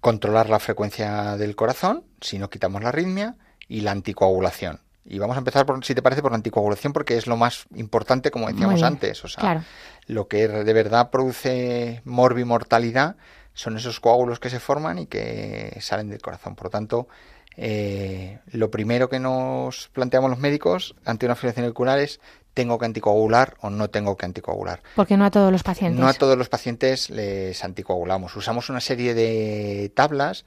[0.00, 3.34] controlar la frecuencia del corazón, si no quitamos la arritmia,
[3.66, 4.78] y la anticoagulación.
[5.04, 7.66] Y vamos a empezar, por, si te parece, por la anticoagulación, porque es lo más
[7.74, 9.24] importante, como decíamos antes.
[9.24, 9.64] O sea,
[10.06, 13.16] lo que de verdad produce morbimortalidad
[13.58, 16.54] son esos coágulos que se forman y que salen del corazón.
[16.54, 17.08] Por lo tanto,
[17.56, 22.20] eh, lo primero que nos planteamos los médicos ante una fibrilación auricular es
[22.54, 24.80] tengo que anticoagular o no tengo que anticoagular.
[24.94, 26.00] Porque no a todos los pacientes.
[26.00, 28.36] No a todos los pacientes les anticoagulamos.
[28.36, 30.44] Usamos una serie de tablas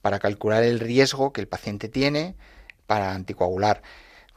[0.00, 2.34] para calcular el riesgo que el paciente tiene
[2.86, 3.82] para anticoagular.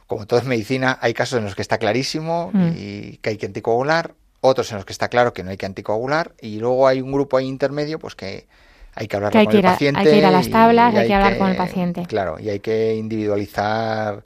[0.06, 2.72] Como todo es medicina, hay casos en los que está clarísimo mm.
[2.76, 5.66] y que hay que anticoagular, otros en los que está claro que no hay que
[5.66, 8.46] anticoagular y luego hay un grupo ahí intermedio pues que
[8.94, 10.00] hay que hablar con el paciente.
[10.00, 12.04] Hay que ir a las tablas, hay, que hablar con el paciente.
[12.06, 14.24] Claro, y hay que individualizar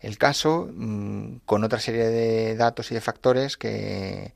[0.00, 4.32] el caso mm, con otra serie de datos y de factores que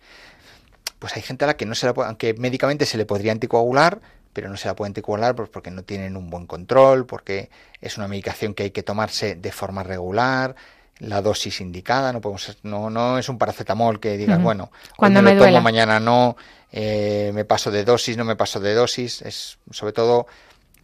[0.98, 3.32] pues hay gente a la que no se la puede, aunque médicamente se le podría
[3.32, 4.00] anticoagular,
[4.32, 7.96] pero no se la puede anticoagular pues porque no tienen un buen control, porque es
[7.98, 10.56] una medicación que hay que tomarse de forma regular,
[11.00, 15.34] la dosis indicada, no podemos no, no es un paracetamol que digas, bueno, cuando me,
[15.34, 16.36] lo tomo mañana no,
[16.72, 20.26] eh, me paso de dosis, no me paso de dosis, es sobre todo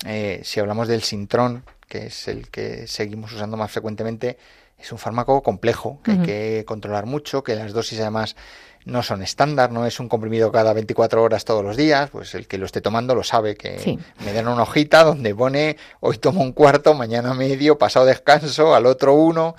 [0.07, 4.39] eh, si hablamos del Sintrón, que es el que seguimos usando más frecuentemente,
[4.79, 8.37] es un fármaco complejo que hay que controlar mucho, que las dosis además
[8.85, 12.47] no son estándar, no es un comprimido cada 24 horas todos los días, pues el
[12.47, 16.43] que lo esté tomando lo sabe, que me dan una hojita donde pone hoy tomo
[16.43, 19.57] un cuarto, mañana medio, pasado descanso, al otro uno,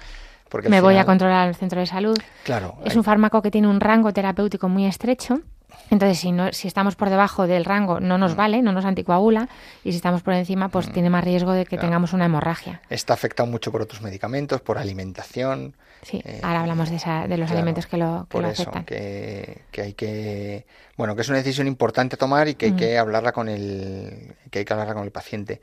[0.68, 2.18] me voy a controlar el centro de salud.
[2.44, 2.76] Claro.
[2.84, 5.42] Es un fármaco que tiene un rango terapéutico muy estrecho.
[5.92, 8.38] Entonces, si, no, si estamos por debajo del rango, no nos mm.
[8.38, 9.50] vale, no nos anticoagula,
[9.84, 10.94] y si estamos por encima, pues mm.
[10.94, 12.82] tiene más riesgo de que tengamos una hemorragia.
[12.90, 15.76] Está afectado mucho por otros medicamentos, por alimentación.
[16.02, 19.64] Sí, eh, ahora hablamos de, esa, de los alimentos que lo, que por eso, Que,
[19.72, 20.66] que, hay que,
[20.98, 22.78] bueno, que es una decisión importante tomar y que hay mm.
[22.78, 25.62] que hablarla con el, que hay que hablarla con el paciente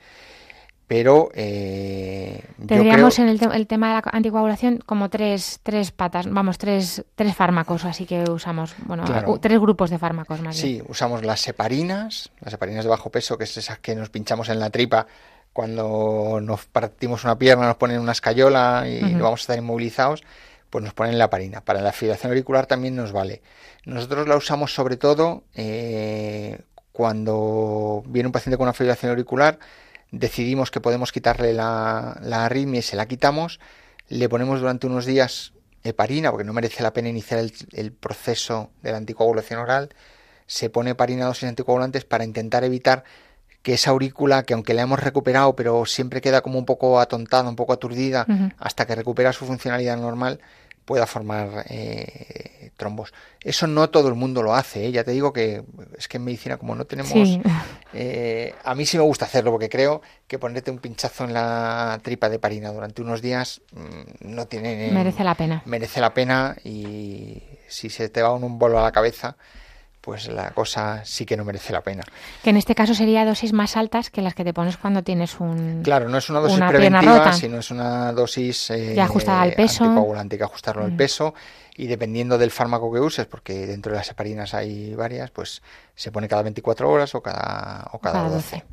[0.92, 7.02] pero eh, tendríamos en el, tema de la anticoagulación como tres, tres patas, vamos, tres,
[7.14, 9.04] tres fármacos, así que usamos, bueno,
[9.40, 13.44] tres grupos de fármacos más Sí, usamos las heparinas, las heparinas de bajo peso, que
[13.44, 15.06] es esas que nos pinchamos en la tripa
[15.54, 20.22] cuando nos partimos una pierna, nos ponen una escayola y no vamos a estar inmovilizados,
[20.68, 21.62] pues nos ponen la heparina.
[21.62, 23.40] Para la fibrilación auricular también nos vale.
[23.86, 26.60] Nosotros la usamos sobre todo eh,
[26.92, 29.58] cuando viene un paciente con una fibrilación auricular
[30.12, 33.58] decidimos que podemos quitarle la, la arritmia y se la quitamos,
[34.08, 35.52] le ponemos durante unos días
[35.84, 37.40] heparina, porque no merece la pena iniciar
[37.72, 39.90] el, proceso de la anticoagulación oral,
[40.46, 43.04] se pone heparina dosis anticoagulantes para intentar evitar
[43.62, 47.48] que esa aurícula, que aunque la hemos recuperado, pero siempre queda como un poco atontada,
[47.48, 48.26] un poco aturdida,
[48.58, 50.40] hasta que recupera su funcionalidad normal,
[50.84, 53.12] pueda formar eh, trombos.
[53.40, 54.92] Eso no todo el mundo lo hace, ¿eh?
[54.92, 55.62] ya te digo que
[55.96, 57.12] es que en medicina como no tenemos...
[57.94, 62.00] Eh, a mí sí me gusta hacerlo porque creo que ponerte un pinchazo en la
[62.02, 64.90] tripa de parina durante unos días mm, no tiene...
[64.92, 65.62] Merece la pena.
[65.66, 69.36] Merece la pena y si se te va un bolo a la cabeza
[70.02, 72.02] pues la cosa sí que no merece la pena.
[72.42, 75.38] Que en este caso sería dosis más altas que las que te pones cuando tienes
[75.40, 79.84] un Claro, no es una dosis preventiva, sino es una dosis eh, ajustada al peso.
[79.84, 80.96] Anticoagulante, que ajustarlo al mm.
[80.96, 81.34] peso
[81.76, 85.62] y dependiendo del fármaco que uses, porque dentro de las heparinas hay varias, pues
[85.94, 88.64] se pone cada 24 horas o cada o cada, 12.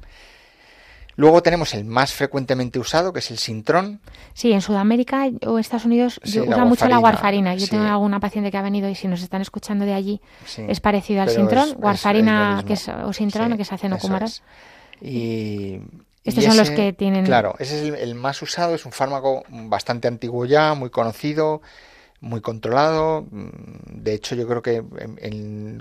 [1.20, 4.00] Luego tenemos el más frecuentemente usado, que es el Sintrón.
[4.34, 7.56] Sí, en Sudamérica o Estados Unidos se usa mucho la warfarina.
[7.56, 10.22] Yo tengo alguna paciente que ha venido y si nos están escuchando de allí
[10.58, 11.76] es parecido al Sintrón.
[11.78, 14.30] warfarina que es, o Sintrón, que se hace en Okumaran.
[15.02, 15.82] Y
[16.24, 17.26] estos son los que tienen.
[17.26, 21.62] Claro, ese es el, más usado, es un fármaco bastante antiguo ya, muy conocido,
[22.22, 23.26] muy controlado.
[23.32, 24.84] De hecho, yo creo que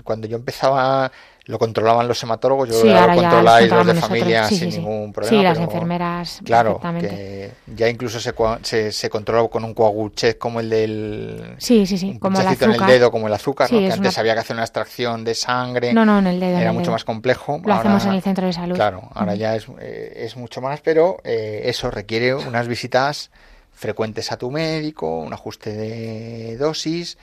[0.03, 1.11] cuando yo empezaba
[1.45, 5.35] lo controlaban los hematólogos, yo sí, lo controláis los de familia sin ningún problema.
[5.35, 6.41] Sí, las enfermeras.
[6.45, 11.55] Claro, que ya incluso se, se, se controló con un coaguchet como el del.
[11.57, 12.11] Sí, sí, sí.
[12.11, 12.69] Un como el azúcar.
[12.69, 13.79] en el dedo, como el azúcar, ¿no?
[13.79, 15.91] que antes había que hacer una extracción de sangre.
[15.91, 16.59] No, no, en el dedo.
[16.59, 17.59] Era mucho más complejo.
[17.65, 18.75] Lo hacemos en el centro de salud.
[18.75, 23.31] Claro, ahora ya es, eh, es mucho más, pero eh, eso requiere unas visitas
[23.79, 27.17] frecuentes a tu médico, un ajuste de dosis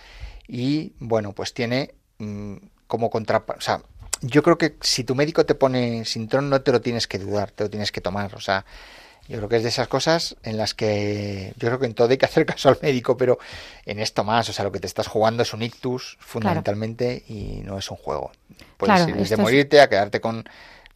[0.49, 3.45] y bueno, pues tiene mm, como contra...
[3.47, 3.83] O sea,
[4.23, 7.51] yo creo que si tu médico te pone sintrón no te lo tienes que dudar,
[7.51, 8.35] te lo tienes que tomar.
[8.35, 8.65] O sea,
[9.29, 12.09] yo creo que es de esas cosas en las que yo creo que en todo
[12.09, 13.39] hay que hacer caso al médico, pero
[13.85, 17.61] en esto más, o sea, lo que te estás jugando es un ictus fundamentalmente y
[17.65, 18.33] no es un juego.
[18.79, 20.49] Puedes ir desde morirte a quedarte con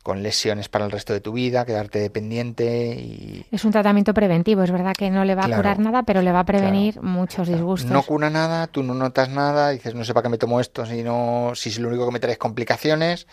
[0.03, 3.47] con lesiones para el resto de tu vida, quedarte dependiente y...
[3.51, 6.33] Es un tratamiento preventivo, es verdad que no le va a curar nada, pero le
[6.33, 7.91] va a prevenir muchos disgustos.
[7.91, 10.87] No cura nada, tú no notas nada, dices, no sé para qué me tomo esto,
[10.87, 13.27] si, no, si es lo único que me trae complicaciones,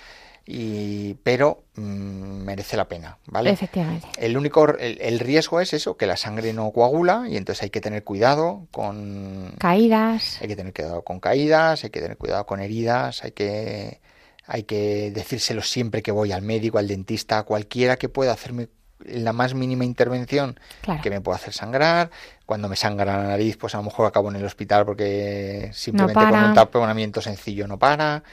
[0.45, 3.49] y, pero mm, merece la pena, ¿vale?
[3.49, 4.07] Efectivamente.
[4.17, 7.81] El único, el, riesgo es eso, que la sangre no coagula y entonces hay que
[7.81, 9.53] tener cuidado con...
[9.57, 10.41] Caídas.
[10.41, 13.99] Hay que tener cuidado con caídas, hay que tener cuidado con heridas, hay que
[14.47, 18.69] hay que decírselo siempre que voy al médico, al dentista, a cualquiera que pueda hacerme
[18.99, 20.59] la más mínima intervención
[21.03, 22.09] que me pueda hacer sangrar.
[22.45, 26.19] Cuando me sangra la nariz, pues a lo mejor acabo en el hospital porque simplemente
[26.19, 28.23] con un taponamiento sencillo no para.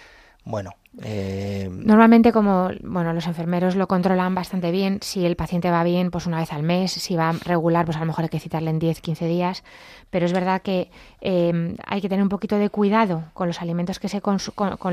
[0.45, 1.69] Bueno, eh...
[1.71, 6.27] Normalmente, como bueno, los enfermeros lo controlan bastante bien, si el paciente va bien, pues
[6.27, 8.79] una vez al mes, si va regular, pues a lo mejor hay que citarle en
[8.79, 9.65] 10, 15 días.
[10.11, 10.91] Pero es verdad que
[11.23, 14.39] eh, hay que tener un poquito de cuidado con los alimentos que se con,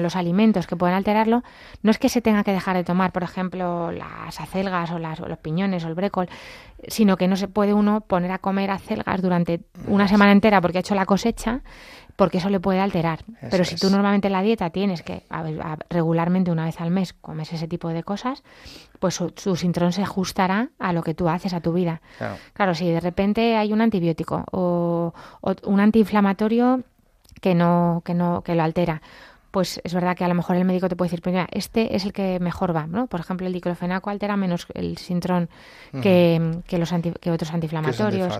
[0.01, 1.43] los alimentos que pueden alterarlo.
[1.83, 5.19] No es que se tenga que dejar de tomar, por ejemplo, las acelgas o, las,
[5.19, 6.29] los piñones o el brécol,
[6.87, 10.79] sino que no se puede uno poner a comer acelgas durante una semana entera porque
[10.79, 11.61] ha hecho la cosecha
[12.15, 13.19] porque eso le puede alterar.
[13.49, 15.23] Pero si tú normalmente en la dieta tienes que
[15.89, 18.43] regularmente una vez al mes comes ese tipo de cosas,
[18.99, 22.01] pues su, su, sintrón se ajustará a lo que tú haces, a tu vida.
[22.53, 26.83] Claro, si de repente hay un antibiótico o, o un antiinflamatorio
[27.41, 29.01] que no, que no, que lo altera
[29.51, 32.05] pues es verdad que a lo mejor el médico te puede decir, pues este es
[32.05, 33.07] el que mejor va, ¿no?
[33.07, 35.49] Por ejemplo, el diclofenaco altera menos el sintrón
[36.01, 38.39] que, los que otros antiinflamatorios.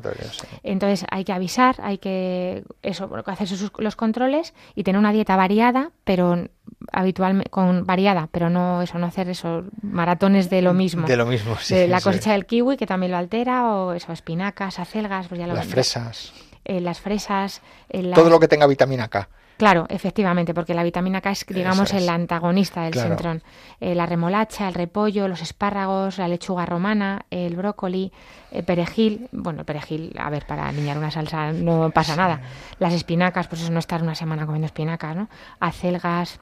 [0.63, 5.91] Entonces hay que avisar, hay que eso, hacer los controles y tener una dieta variada,
[6.05, 6.47] pero
[6.93, 11.07] habitualmente con variada, pero no eso, no hacer eso maratones de lo mismo.
[11.07, 11.75] De lo mismo, sí.
[11.75, 15.47] De la cosecha del kiwi que también lo altera o eso, espinacas, acelgas, pues ya
[15.47, 16.33] lo Las fresas.
[16.63, 19.27] Eh, las fresas, eh, todo lo que tenga vitamina K.
[19.61, 23.43] Claro, efectivamente, porque la vitamina K es, digamos, el antagonista del sintrón.
[23.79, 28.11] Eh, la remolacha, el repollo, los espárragos, la lechuga romana, el brócoli,
[28.49, 29.29] el perejil.
[29.31, 32.41] Bueno, el perejil, a ver, para niñar una salsa no pasa nada.
[32.79, 35.29] Las espinacas, pues eso no estar una semana comiendo espinacas, ¿no?
[35.59, 36.39] Acelgas,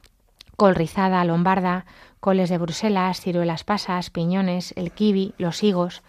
[0.56, 1.84] col rizada, lombarda,
[2.20, 6.00] coles de Bruselas, ciruelas pasas, piñones, el kiwi, los higos.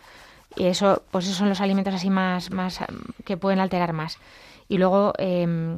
[0.56, 2.80] Y eso, pues esos son los alimentos así más, más
[3.26, 4.18] que pueden alterar más.
[4.70, 5.12] Y luego...
[5.18, 5.78] Eh,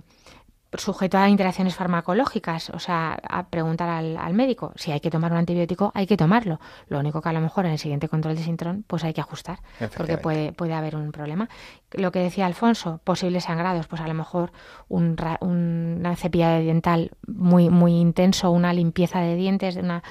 [0.78, 5.38] sujeto a interacciones farmacológicas, o sea, a preguntar al, médico si hay que tomar un
[5.38, 6.60] antibiótico, hay que tomarlo.
[6.88, 9.22] Lo único que a lo mejor en el siguiente control de sintrón, pues hay que
[9.22, 9.60] ajustar,
[9.96, 11.50] porque puede, puede haber un problema.
[11.92, 14.52] Lo que decía Alfonso, posibles sangrados, pues a lo mejor
[14.90, 20.04] un, una cepilla dental muy, muy intenso, una limpieza de dientes de una,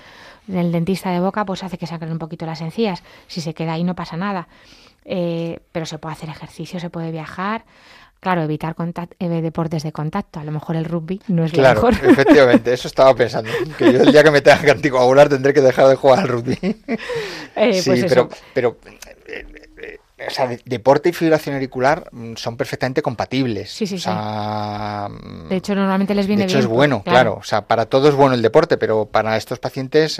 [0.47, 3.03] del dentista de boca, pues hace que sangren un poquito las encías.
[3.27, 4.49] Si se queda ahí no pasa nada.
[5.05, 7.65] Eh, pero se puede hacer ejercicio, se puede viajar.
[8.23, 8.77] Claro, evitar
[9.19, 10.39] eh, deportes de contacto.
[10.39, 12.11] A lo mejor el rugby no es claro, lo mejor.
[12.13, 13.51] efectivamente, eso estaba pensando.
[13.77, 16.29] Que yo el día que me tenga que anticoagular tendré que dejar de jugar al
[16.29, 16.57] rugby.
[17.55, 18.79] Eh, sí, pues pero, pero
[19.27, 19.47] eh,
[20.27, 23.71] o sea, deporte y fibrilación auricular mm, son perfectamente compatibles.
[23.71, 27.35] Sí, sí, o sea, mm, De hecho, normalmente les viene de hecho, es bueno, claro.
[27.35, 30.19] O sea, para todos es bueno el deporte, pero para estos pacientes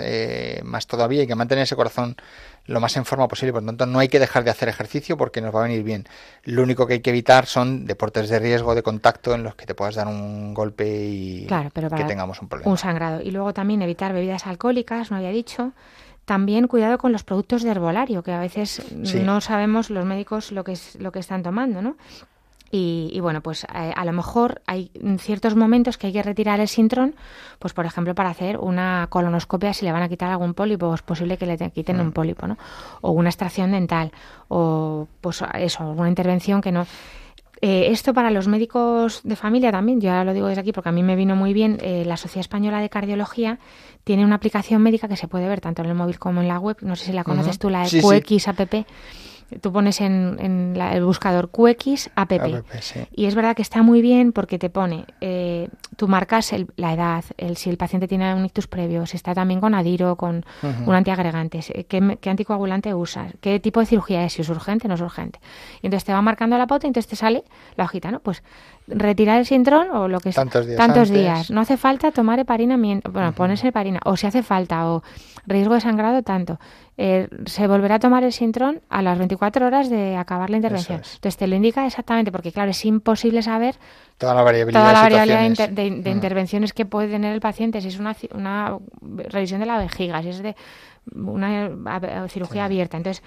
[0.63, 2.17] más todavía hay que mantener ese corazón
[2.65, 3.53] lo más en forma posible.
[3.53, 5.83] Por lo tanto, no hay que dejar de hacer ejercicio porque nos va a venir
[5.83, 6.05] bien.
[6.43, 9.65] Lo único que hay que evitar son deportes de riesgo, de contacto, en los que
[9.65, 12.71] te puedas dar un golpe y que tengamos un problema.
[12.71, 13.21] Un sangrado.
[13.21, 15.73] Y luego también evitar bebidas alcohólicas, no había dicho.
[16.25, 20.63] También cuidado con los productos de herbolario, que a veces no sabemos los médicos lo
[20.63, 21.97] que, es, lo que están tomando, ¿no?
[22.75, 26.67] Y, bueno, pues eh, a, lo mejor hay ciertos momentos que hay que retirar el
[26.67, 27.13] sintrón,
[27.59, 31.03] pues por ejemplo para hacer una colonoscopia si le van a quitar algún pólipo, es
[31.03, 32.13] posible que le quiten un mm.
[32.13, 32.57] pólipo, ¿no?
[33.01, 34.11] O una extracción dental,
[34.47, 36.87] o pues eso, alguna intervención que no...
[37.61, 40.89] Eh, esto para los médicos de familia también, yo ahora lo digo desde aquí porque
[40.89, 43.59] a mí me vino muy bien, eh, la Sociedad Española de Cardiología
[44.03, 46.57] tiene una aplicación médica que se puede ver tanto en el móvil como en la
[46.57, 48.61] web, no sé si la conoces tú, la QX app
[49.61, 52.31] Tú pones en, el buscador QX app.
[53.15, 57.23] Y es verdad que está muy bien porque te pone, eh, tú marcas la edad,
[57.37, 60.45] el, si el paciente tiene un ictus previo, si está también con adiro, con
[60.85, 64.89] un antiagregante, qué, qué, anticoagulante usas, qué tipo de cirugía es, si es urgente o
[64.89, 65.39] no es urgente.
[65.81, 67.43] Y entonces te va marcando la pauta y entonces te sale
[67.75, 68.19] la hojita, ¿no?
[68.19, 68.43] Pues
[68.87, 70.43] retirar el sintrón o lo que sea.
[70.43, 70.77] Tantos días.
[70.77, 71.51] Tantos días.
[71.51, 75.03] No hace falta tomar heparina, bueno, ponerse heparina, o si hace falta, o
[75.47, 76.59] riesgo de sangrado tanto.
[76.95, 81.01] eh, se volverá a tomar el Sintrón a las 24 horas de acabar la intervención.
[81.01, 81.15] Es.
[81.15, 83.75] Entonces te lo indica exactamente, porque claro, es imposible saber
[84.19, 85.75] Toda la variabilidad, toda la de variabilidad de, situaciones.
[85.75, 86.13] inter- de- de Mm.
[86.17, 88.77] intervenciones que puede tener el paciente, si es una, una
[89.27, 90.55] revisión de la vejiga, si es de
[91.15, 92.97] una cirugía abierta.
[92.97, 93.23] Entonces,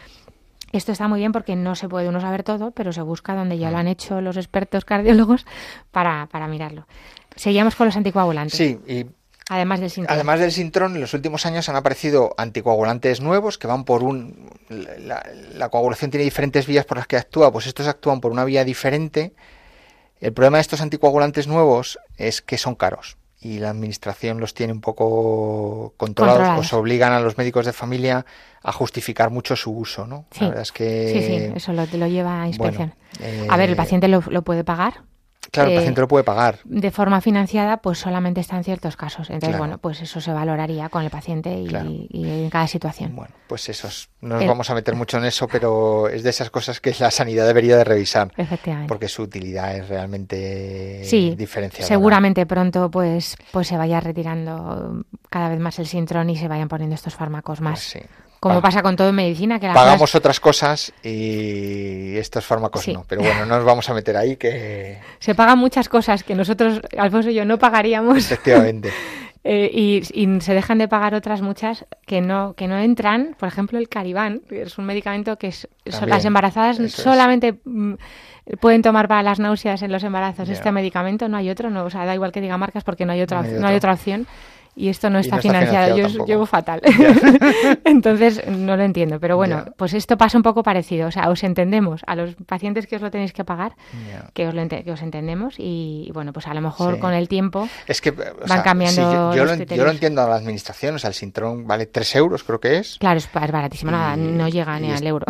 [0.73, 3.57] esto está muy bien porque no se puede uno saber todo, pero se busca donde
[3.57, 3.59] Mm.
[3.59, 5.47] ya lo han hecho los expertos cardiólogos
[5.91, 6.87] para, para mirarlo.
[7.35, 9.07] Seguíamos con los anticoagulantes, Sí, y
[9.49, 10.15] además del síntoma.
[10.15, 14.51] Además del Sintrón, en los últimos años han aparecido anticoagulantes nuevos que van por un...
[14.69, 15.23] La,
[15.55, 18.65] la coagulación tiene diferentes vías por las que actúa, pues estos actúan por una vía
[18.65, 19.35] diferente.
[20.19, 24.73] El problema de estos anticoagulantes nuevos es que son caros y la administración los tiene
[24.73, 26.67] un poco controlados, Controlados.
[26.67, 28.27] os obligan a los médicos de familia
[28.63, 30.27] a justificar mucho su uso, ¿no?
[30.33, 30.41] Sí.
[30.41, 31.13] La verdad es que...
[31.13, 32.95] Sí, sí, eso lo, lo lleva a inspección.
[33.21, 35.03] Bueno, a ver, el eh, paciente lo, lo puede pagar.
[35.51, 36.59] Claro, el eh, paciente lo puede pagar.
[36.65, 39.29] De forma financiada, pues solamente está en ciertos casos.
[39.31, 39.59] Entonces, Claro.
[39.59, 41.89] bueno, pues eso se valoraría con el paciente y, Claro.
[41.91, 43.15] y en cada situación.
[43.15, 46.31] Bueno, pues esos, no nos El- vamos a meter mucho en eso, pero es de
[46.31, 48.33] esas cosas que la sanidad debería de revisar.
[48.37, 48.89] Efectivamente.
[48.89, 51.87] porque su utilidad es realmente Sí, diferenciada.
[51.87, 56.69] seguramente pronto pues pues se vaya retirando cada vez más el sintrón y se vayan
[56.69, 57.75] poniendo estos fármacos más.
[57.93, 58.11] Pues sí.
[58.49, 62.93] Como Pa- pasa con todo en medicina, que Pagamos otras cosas y estos fármacos Sí.
[62.93, 63.05] no.
[63.09, 66.81] Pero bueno, no nos vamos a meter ahí que se pagan muchas cosas que nosotros,
[66.99, 68.91] Alfonso y yo, no pagaríamos efectivamente.
[69.45, 73.35] eh, y, y se dejan de pagar otras muchas que no que no entran.
[73.39, 76.93] Por ejemplo, el Caribán, que es un medicamento que es- También, las embarazadas es.
[76.93, 77.95] solamente mm,
[78.61, 80.55] pueden tomar para las náuseas en los embarazos Ya.
[80.55, 83.13] este medicamento, no hay otro, no, o sea, da igual que diga marcas porque no
[83.13, 84.27] hay otra, No hay no hay otra opción.
[84.79, 85.95] Y esto no Y está no está financiado.
[85.97, 86.83] financiado Yo llevo fatal.
[87.85, 89.19] Entonces, no lo entiendo.
[89.21, 91.09] Pero bueno, pues esto pasa un poco parecido.
[91.09, 92.03] O sea, os entendemos.
[92.07, 93.75] A los pacientes que os lo tenéis que pagar,
[94.35, 95.55] que os lo, ente- que os entendemos.
[95.59, 97.01] Y, bueno, pues a lo mejor Sí.
[97.01, 99.85] con el tiempo Es que o Van sea, cambiando sí, yo, yo los lo, yo
[99.85, 102.99] lo entiendo a la administración, o sea, el Sintrón vale 3 euros, creo que es.
[102.99, 105.27] Claro, es, es baratísimo, nada, Y- no llega ni y al euro.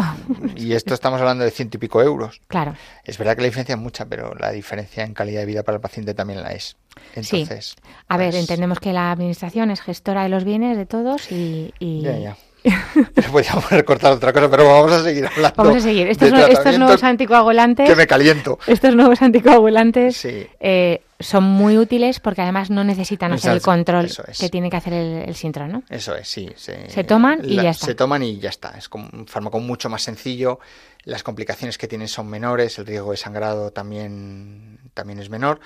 [0.56, 2.40] Y esto estamos hablando de ciento y pico euros.
[2.48, 2.74] claro,
[3.04, 5.76] Es verdad que la diferencia es mucha, pero la diferencia en calidad de vida para
[5.76, 6.76] el paciente también la es.
[7.20, 7.40] Sí.
[7.40, 7.76] Entonces,
[8.08, 9.35] a ver, pues, entendemos que la administración
[9.70, 11.72] es gestora de los bienes de todos y...
[11.78, 12.36] y- Ya, ya.
[13.30, 15.54] Podríamos recortar otra cosa, pero vamos a seguir hablando.
[15.56, 16.08] Vamos a seguir.
[16.08, 17.88] Estos, no- estos nuevos anticoagulantes...
[17.88, 18.58] Que me caliento.
[18.66, 20.46] Estos nuevos anticoagulantes Sí.
[20.58, 24.38] eh, son muy útiles porque además no necesitan hacer el control es.
[24.40, 25.82] que tiene que hacer el, el ¿no?
[25.88, 26.48] Eso es, sí.
[26.56, 27.86] Se, Se toman y ya está.
[27.86, 28.76] Se toman y ya está.
[28.76, 30.58] Es como un fármaco mucho más sencillo.
[31.04, 32.78] Las complicaciones que tienen son menores.
[32.78, 35.60] El riesgo de sangrado también, también es menor.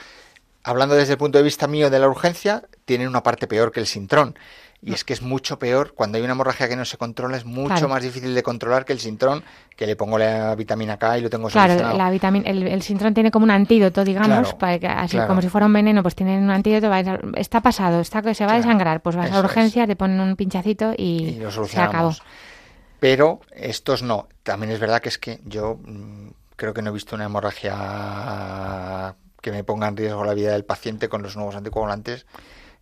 [0.63, 3.81] Hablando desde el punto de vista mío de la urgencia, tienen una parte peor que
[3.81, 4.37] el Sintrón.
[4.83, 7.45] Y es que es mucho peor, cuando hay una hemorragia que no se controla, es
[7.45, 7.89] mucho Claro.
[7.89, 9.45] más difícil de controlar que el Sintrón,
[9.77, 11.99] que le pongo la vitamina K y lo tengo Claro, solucionado.
[11.99, 15.29] la vitamina, el, el Sintron tiene como un antídoto, digamos, Claro, para que- así claro.
[15.29, 18.35] como si fuera un veneno, pues tienen un antídoto, va a- está pasado, está que
[18.35, 19.87] se va a Claro, desangrar, pues vas a eso es.
[19.87, 22.13] te ponen un pinchacito y, y lo se acabó.
[22.13, 22.23] solucionamos.
[23.01, 24.29] Pero estos no.
[24.43, 29.15] También es verdad que es que yo mm, creo que no he visto una hemorragia
[29.41, 32.27] que me ponga en riesgo la vida del paciente con los nuevos anticoagulantes.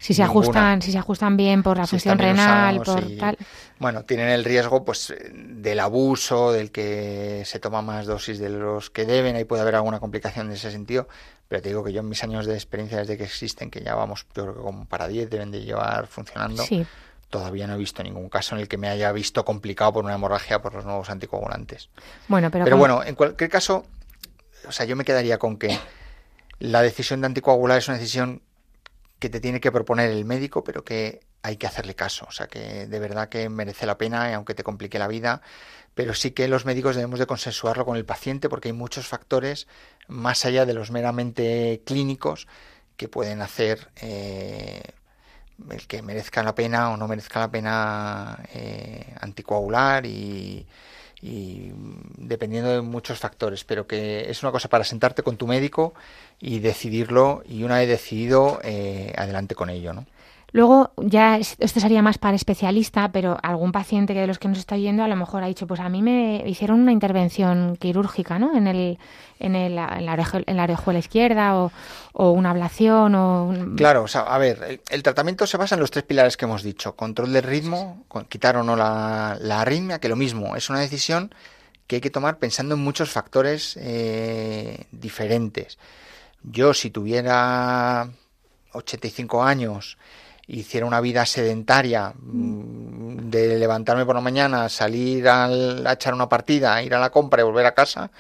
[0.01, 0.41] Si se Ninguna.
[0.47, 3.37] ajustan, si se ajustan bien por la Si función renal, por y- tal.
[3.81, 8.91] Bueno, tienen el riesgo pues del abuso, del que se toma más dosis de los
[8.91, 11.09] que deben, ahí puede haber alguna complicación en ese sentido,
[11.49, 13.97] pero te digo que yo en mis años de experiencia desde que existen, que ya
[13.97, 16.87] vamos, yo creo que como para 10 deben de llevar funcionando, Sí,
[17.29, 20.15] todavía no he visto ningún caso en el que me haya visto complicado por una
[20.15, 21.89] hemorragia por los nuevos anticoagulantes.
[22.29, 23.85] bueno, pero, Pero como- bueno, en cualquier caso,
[24.67, 25.77] o sea, yo me quedaría con que
[26.59, 28.43] la decisión de anticoagular es una decisión
[29.19, 32.27] que te tiene que proponer el médico, pero que hay que hacerle caso.
[32.29, 35.43] O sea, que de verdad que merece la pena, y aunque te complique la vida,
[35.95, 39.67] pero sí que los médicos debemos de consensuarlo con el paciente porque hay muchos factores
[40.07, 42.47] más allá de los meramente clínicos
[42.97, 44.83] que pueden hacer eh,
[45.71, 50.67] el que merezca la pena o no merezca la pena eh, anticoagular y,
[51.21, 51.73] y
[52.17, 55.95] dependiendo de muchos factores, pero que es una cosa para sentarte con tu médico
[56.41, 60.07] y decidirlo y una vez decidido, eh, adelante con ello, ¿no?
[60.53, 64.49] Luego, ya es- esto sería más para especialista, pero algún paciente que de los que
[64.49, 67.77] nos está yendo a lo mejor ha dicho, pues a mí me hicieron una intervención
[67.77, 68.57] quirúrgica, ¿no?
[68.57, 68.99] En el,
[69.41, 71.71] en el, en la, oreja- en la orejuela izquierda o,
[72.15, 73.45] o una ablación o...
[73.45, 76.47] un- Claro, o sea, a ver, el, tratamiento se basa en los tres pilares que
[76.47, 80.71] hemos dicho, control del ritmo, quitar o no la, la arritmia, que lo mismo, es
[80.71, 81.35] una decisión
[81.87, 85.79] que hay que tomar pensando en muchos factores eh, diferentes.
[86.43, 88.09] Yo, si tuviera
[88.73, 89.99] 85 años,
[90.49, 96.29] hiciera una vida sedentaria, mm, de levantarme por la mañana, salir al- a echar una
[96.29, 98.11] partida, ir a la compra y volver a casa,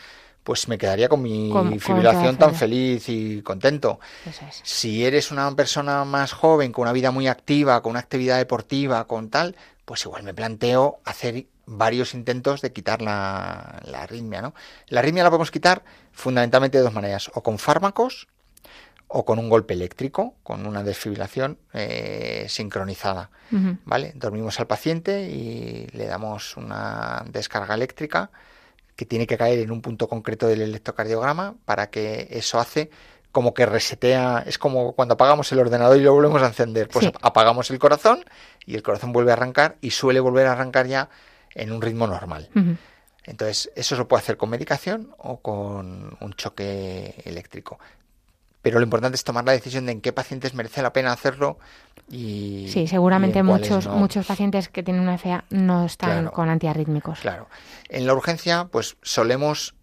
[0.45, 3.99] pues me quedaría con mi Con- fibrilación tan feliz y contento.
[4.27, 4.39] Es.
[4.63, 9.07] Si eres una persona más joven, con una vida muy activa, con una actividad deportiva,
[9.07, 14.41] con tal, pues igual me planteo hacer varios intentos de quitar la, la arritmia.
[14.41, 14.55] ¿no?
[14.89, 18.27] La arritmia la podemos quitar fundamentalmente de dos maneras, o con fármacos
[19.09, 23.31] o con un golpe eléctrico, con una desfibrilación eh, sincronizada.
[23.87, 24.13] ¿vale?
[24.15, 28.31] Dormimos al paciente y le damos una descarga eléctrica
[28.95, 32.91] que tiene que caer en un punto concreto del electrocardiograma para que eso hace
[33.33, 37.11] como que resetea, es como cuando apagamos el ordenador y lo volvemos a encender, pues
[37.23, 38.25] apagamos el corazón
[38.67, 41.09] y el corazón vuelve a arrancar y suele volver a arrancar ya
[41.55, 42.49] en un ritmo normal.
[43.25, 47.79] Entonces, eso se puede hacer con medicación o con un choque eléctrico
[48.63, 51.59] pero lo importante es tomar la decisión de en qué pacientes merece la pena hacerlo
[52.11, 57.21] y sí seguramente muchos muchos pacientes que tienen una FA no están con antiarrítmicos.
[57.21, 57.49] Claro.
[57.89, 59.75] En la urgencia pues solemos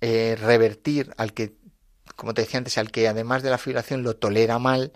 [0.00, 1.54] eh, revertir al que
[2.16, 4.92] como te decía antes al que además de la fibrilación lo tolera mal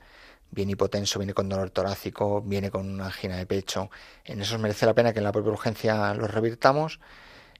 [0.50, 3.90] viene hipotenso, viene con dolor torácico, viene con una angina de pecho.
[4.24, 7.00] En esos merece la pena que en la propia urgencia los revirtamos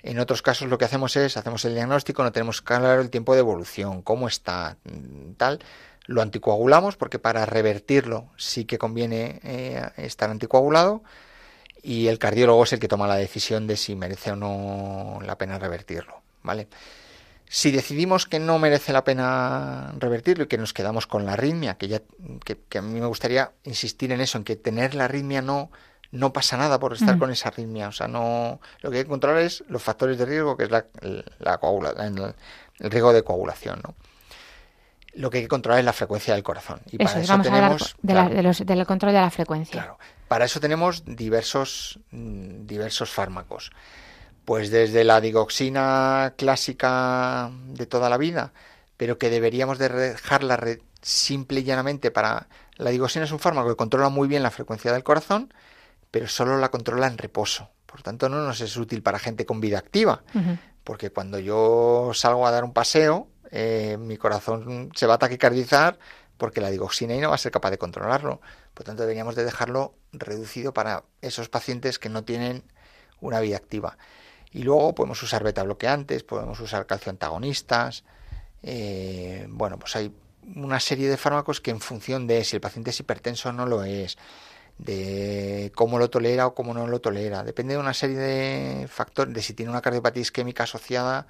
[0.07, 3.35] en otros casos lo que hacemos es, hacemos el diagnóstico, no tenemos claro el tiempo
[3.35, 5.61] de evolución, cómo está, mm, tal,
[6.07, 11.03] lo anticoagulamos porque para revertirlo sí que conviene eh, estar anticoagulado
[11.83, 15.37] y el cardiólogo es el que toma la decisión de si merece o no la
[15.39, 16.69] pena revertirlo, ¿vale?
[17.49, 21.75] Si decidimos que no merece la pena revertirlo y que nos quedamos con la arritmia,
[21.75, 22.03] que ya
[22.45, 25.71] que, que a mí me gustaría insistir en eso, en que tener la arritmia no
[26.13, 27.19] no pasa nada por estar mm.
[27.19, 27.89] con esa arritmia.
[27.89, 30.71] O sea, no lo que hay que controlar es los factores de riesgo, que es
[30.71, 30.87] la,
[31.39, 31.61] la
[32.79, 33.95] el, riesgo de coagulación, ¿no?
[35.15, 36.81] Lo que hay que controlar es la frecuencia del corazón.
[36.91, 39.81] Y para eso tenemos, del control de la frecuencia.
[39.81, 39.99] Claro.
[40.29, 43.71] Para eso tenemos diversos, mm, diversos fármacos.
[44.45, 48.53] Pues desde la digoxina clásica de toda la vida,
[48.97, 50.61] pero que deberíamos de dejarla
[51.01, 52.49] simple y llanamente para...
[52.77, 55.53] La digoxina es un fármaco que controla muy bien la frecuencia del corazón,
[56.17, 57.69] pero solo la controla en reposo.
[57.85, 60.23] Por tanto, no nos es útil para gente con vida activa,
[60.83, 65.99] porque cuando yo salgo a dar un paseo, eh, mi corazón se va a taquicardizar
[66.39, 68.41] porque la digoxina y no va a ser capaz de controlarlo.
[68.73, 72.63] Por tanto, deberíamos de dejarlo reducido para esos pacientes que no tienen
[73.21, 73.99] una vida activa.
[74.53, 78.05] Y luego podemos usar beta bloqueantes, podemos usar calcio antagonistas.
[78.63, 80.15] Eh, bueno, pues hay
[80.55, 83.67] una serie de fármacos que en función de si el paciente es hipertenso o no
[83.67, 84.17] lo es,
[84.79, 87.43] de cómo lo tolera o cómo no lo tolera.
[87.43, 91.27] Depende de una serie de factores, de si tiene una cardiopatía isquémica asociada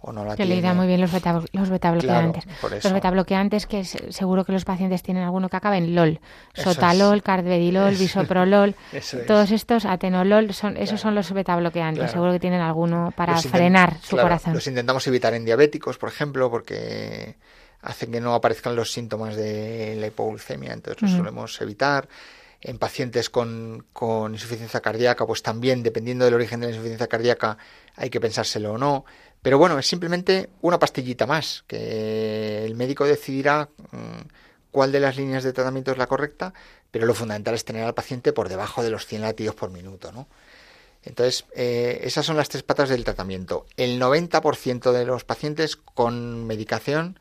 [0.00, 0.54] o no la tiene.
[0.54, 2.44] le irá muy bien los, beta, los betabloqueantes.
[2.62, 6.20] los betabloqueantes que seguro que los pacientes tienen alguno que acabe en LOL.
[6.54, 8.76] Sotalol, carvedilol, bisoprolol,
[9.26, 12.12] todos estos, atenolol, son, esos son los betabloqueantes.
[12.12, 14.54] Seguro que tienen alguno para frenar su corazón.
[14.54, 17.36] Los intentamos evitar en diabéticos, por ejemplo, porque
[17.82, 22.08] hacen que no aparezcan los síntomas de la hipoglucemia, entonces los solemos evitar
[22.60, 27.58] en pacientes con, con, insuficiencia cardíaca, pues también, dependiendo del origen de la insuficiencia cardíaca,
[27.96, 29.04] hay que pensárselo o no.
[29.42, 34.28] Pero bueno, es simplemente una pastillita más, que el médico decidirá mm,
[34.70, 36.52] cuál de las líneas de tratamiento es la correcta,
[36.90, 40.10] pero lo fundamental es tener al paciente por debajo de los 100 latidos por minuto,
[40.10, 40.28] ¿no?
[41.04, 43.66] Entonces, eh, esas son las tres patas del tratamiento.
[43.76, 47.18] El 90% de los pacientes con medicación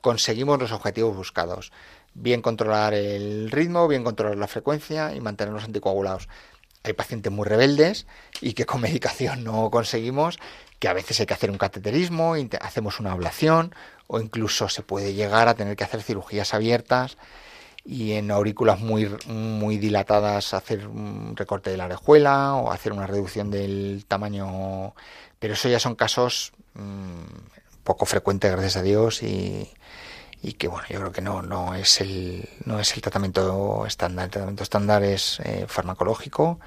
[0.00, 1.72] conseguimos los objetivos buscados
[2.14, 6.28] bien controlar el ritmo, bien controlar la frecuencia y mantenerlos anticoagulados.
[6.84, 8.06] Hay pacientes muy rebeldes
[8.40, 10.38] y que con medicación no conseguimos,
[10.78, 13.74] que a veces hay que hacer un cateterismo, hacemos una ablación
[14.06, 17.16] o incluso se puede llegar a tener que hacer cirugías abiertas
[17.84, 23.06] y en aurículas muy, muy dilatadas hacer un recorte de la orejuela o hacer una
[23.06, 24.94] reducción del tamaño.
[25.38, 29.68] Pero eso ya son casos mm, poco frecuentes, gracias a Dios, y,
[30.42, 34.24] y que bueno yo creo que no no es el no es el tratamiento estándar
[34.24, 36.58] el tratamiento estándar es eh, farmacológico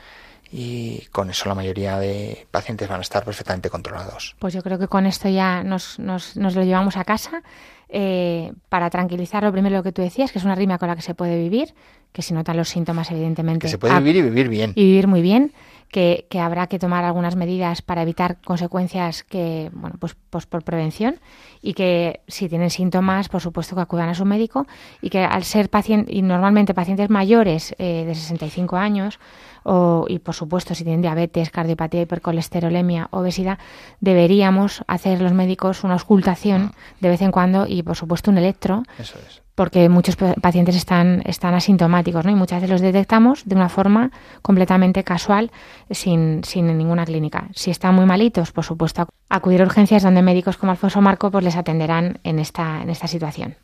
[0.51, 4.36] y con eso la mayoría de pacientes van a estar perfectamente controlados.
[4.39, 7.41] Pues yo creo que con esto ya nos, nos, nos lo llevamos a casa.
[7.89, 10.95] Eh, para tranquilizar, lo primero lo que tú decías, que es una arritmia con la
[10.95, 11.73] que se puede vivir,
[12.11, 13.65] que si notan los síntomas, evidentemente.
[13.65, 14.71] Que se puede vivir y vivir bien.
[14.76, 15.51] Y vivir muy bien
[15.96, 21.22] que, habrá que tomar algunas medidas para evitar consecuencias que, bueno, pues, pues, por prevención
[21.62, 24.68] y que si tienen síntomas, por supuesto que acudan a su médico
[25.02, 29.20] y que al ser paciente, y normalmente pacientes mayores eh, de 65 años,
[29.64, 33.58] o, y por supuesto si tienen diabetes, cardiopatía, hipercolesterolemia, obesidad,
[34.02, 38.84] deberíamos hacer los médicos una auscultación de vez en cuando y por supuesto un electro.
[39.00, 42.32] Eso es porque muchos pacientes están, están asintomáticos ¿no?
[42.32, 45.51] y muchas veces los detectamos de una forma completamente casual
[45.89, 47.47] sin, sin ninguna clínica.
[47.56, 51.43] Si están muy malitos, por supuesto, acudir a urgencias donde médicos como Alfonso Marco pues
[51.43, 53.56] les atenderán en esta, en esta situación.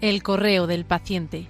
[0.00, 1.48] El correo del paciente.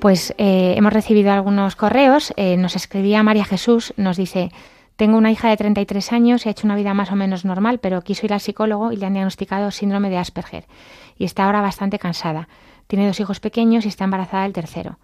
[0.00, 2.32] Pues eh, hemos recibido algunos correos.
[2.36, 4.52] Eh, nos escribía María Jesús, nos dice,
[4.94, 7.78] tengo una hija de 33 años y ha hecho una vida más o menos normal,
[7.80, 10.66] pero quiso ir al psicólogo y le han diagnosticado síndrome de Asperger
[11.18, 12.48] y está ahora bastante cansada.
[12.86, 14.98] Tiene dos hijos pequeños y está embarazada del tercero.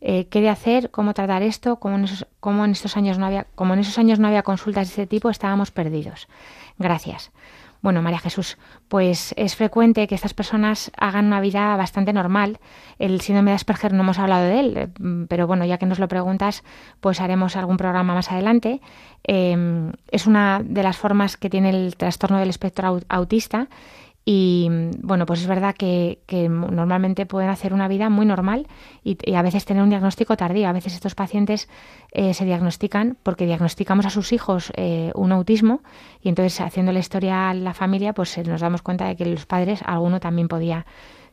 [0.00, 0.90] Eh, ¿Qué de hacer?
[0.90, 1.76] ¿Cómo tratar esto?
[1.76, 4.88] Como en, esos, en estos años no había, como en esos años no había consultas
[4.88, 6.26] de este tipo, estábamos perdidos.
[6.78, 7.32] Gracias.
[7.80, 8.58] Bueno, María Jesús,
[8.88, 12.58] pues es frecuente que estas personas hagan una vida bastante normal.
[12.98, 14.88] El síndrome de Asperger no hemos hablado de él, eh,
[15.28, 16.64] pero bueno, ya que nos lo preguntas,
[17.00, 18.80] pues haremos algún programa más adelante.
[19.22, 23.68] Em, es una de las formas que tiene el trastorno del espectro autista
[24.30, 24.68] y
[25.00, 26.18] bueno, pues es verdad que,
[26.50, 28.66] normalmente pueden hacer una vida muy normal
[29.02, 30.68] y, a veces tener un diagnóstico tardío.
[30.68, 31.66] A veces estos pacientes
[32.12, 35.80] eh, se diagnostican porque diagnosticamos a sus hijos eh, un autismo
[36.20, 39.24] y entonces haciendo la historia a la familia, pues eh, nos damos cuenta de que
[39.24, 40.84] los padres, alguno también podía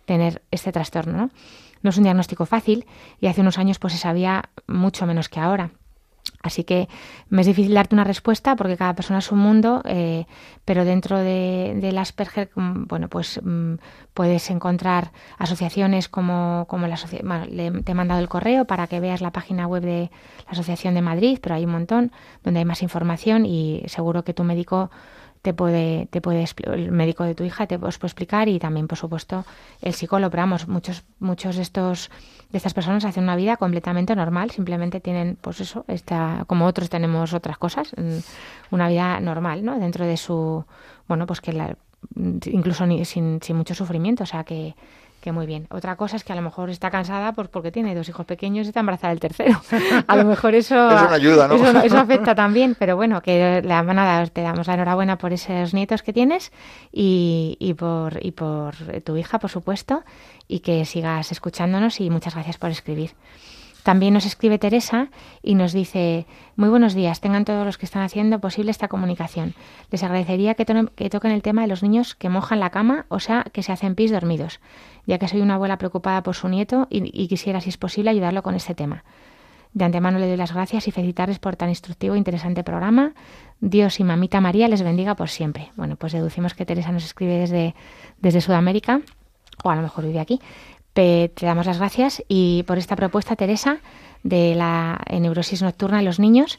[0.06, 1.18] tener este trastorno.
[1.18, 1.30] ¿no?
[1.82, 2.86] no es un diagnóstico fácil
[3.20, 5.72] y hace unos años pues se sabía mucho menos que ahora.
[6.46, 6.88] Así que
[7.30, 10.28] me es difícil darte una respuesta porque cada persona es un mundo, eh,
[10.64, 13.76] pero dentro de, del Asperger, mm, bueno, pues mm,
[14.14, 17.48] puedes encontrar asociaciones como, como la bueno,
[17.84, 20.12] te he mandado el correo para que veas la página web de
[20.46, 22.12] la Asociación de Madrid, pero hay un montón
[22.44, 24.92] donde hay más información y seguro que tu médico
[25.46, 26.44] te puede, te puede
[26.74, 29.46] el médico de tu hija te puede explicar y también, por supuesto,
[29.80, 30.32] el psicólogo.
[30.32, 32.10] Pero vamos, muchos, muchos de estos
[32.52, 36.90] de estas personas hacen una vida completamente normal, simplemente tienen, pues eso, esta, como otros
[36.90, 39.78] tenemos otras cosas, mm, una vida normal, ¿no?
[39.78, 40.66] Dentro de su,
[41.08, 41.78] bueno, pues que la,
[42.16, 44.76] incluso sin, sin mucho sufrimiento, o sea que
[45.26, 45.66] que muy bien.
[45.72, 48.68] Otra cosa es que a lo mejor está cansada pues porque tiene dos hijos pequeños
[48.68, 49.60] y está embarazada el tercero.
[50.08, 51.56] A lo mejor eso, ayuda, ¿no?
[51.56, 56.04] eso, afecta también, pero bueno, que la nada, te damos la enhorabuena por esos nietos
[56.04, 56.52] que tienes
[56.92, 60.04] y, y, por, y por tu hija, por supuesto,
[60.48, 63.16] y que sigas escuchándonos y muchas gracias por escribir.
[63.86, 65.10] También nos escribe Teresa
[65.44, 69.54] y nos dice, muy buenos días, tengan todos los que están haciendo posible esta comunicación.
[69.92, 73.46] Les agradecería que, toquen el tema de los niños que mojan la cama, o sea,
[73.54, 74.60] que se hacen pis dormidos,
[75.06, 78.44] ya que soy una abuela preocupada por su nieto y, quisiera, si es posible, ayudarlo
[78.44, 79.04] con este tema.
[79.74, 83.14] De antemano le doy las gracias y felicitarles por tan instructivo e interesante programa.
[83.60, 85.72] Dios y mamita María les bendiga por siempre.
[85.76, 87.76] Bueno, pues deducimos que Teresa nos escribe desde,
[88.22, 89.02] desde Sudamérica,
[89.64, 90.40] o a lo mejor vive aquí
[90.96, 93.80] te damos las gracias y por esta propuesta, Teresa,
[94.24, 96.58] de la neurosis nocturna en los niños.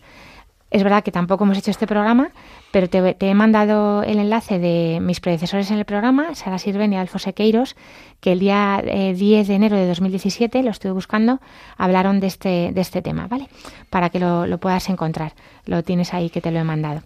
[0.70, 2.30] Es verdad que tampoco hemos hecho este programa,
[2.72, 6.96] pero te, he mandado el enlace de mis predecesores en el programa, Sara Sirven y
[6.96, 7.76] Alfonso Sequeiros,
[8.20, 11.40] que el día 10 eh, de enero de 2017, lo estuve buscando,
[11.76, 13.48] hablaron de este, de este tema, ¿vale?
[13.90, 15.34] Para que lo, lo puedas encontrar.
[15.66, 17.02] Lo tienes ahí que te lo he mandado.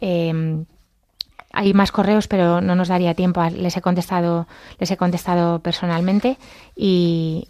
[0.00, 0.64] Eh,
[1.54, 3.42] hay más correos, pero no nos daría tiempo.
[3.44, 4.46] Les he contestado,
[4.78, 6.36] les he contestado personalmente
[6.76, 7.48] y,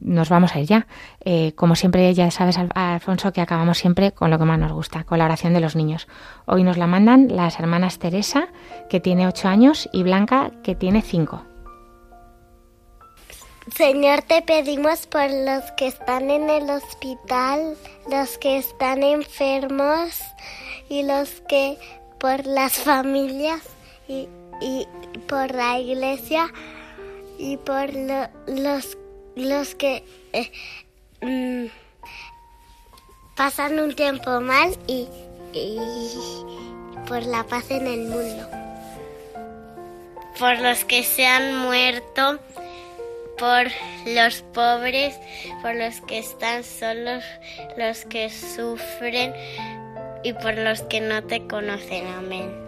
[0.00, 0.86] nos vamos a ir ya.
[1.24, 5.04] Eh, como siempre, ya sabes, Alfonso, que acabamos siempre con lo que más nos gusta,
[5.04, 6.08] con la oración de los niños.
[6.46, 8.48] Hoy nos la mandan las hermanas Teresa,
[8.88, 11.44] que tiene ocho años, y Blanca, que tiene cinco.
[13.76, 17.76] Señor, te pedimos por los que están en el hospital,
[18.10, 20.20] los que están enfermos
[20.88, 21.78] y los que
[22.22, 23.60] por las familias
[24.06, 24.28] y,
[25.26, 26.52] por la iglesia
[27.36, 27.92] y por
[28.46, 28.96] los,
[29.34, 30.52] los que eh,
[31.20, 31.66] mm,
[33.34, 35.08] pasan un tiempo mal y,
[35.52, 35.80] y
[37.08, 38.48] por la paz en el mundo.
[40.38, 42.38] Por los que se han muerto,
[43.36, 43.66] por
[44.06, 45.18] los pobres,
[45.60, 47.24] por los que están solos,
[47.76, 49.34] los que sufren,
[50.22, 52.06] y por los que no te conocen.
[52.06, 52.62] Amén.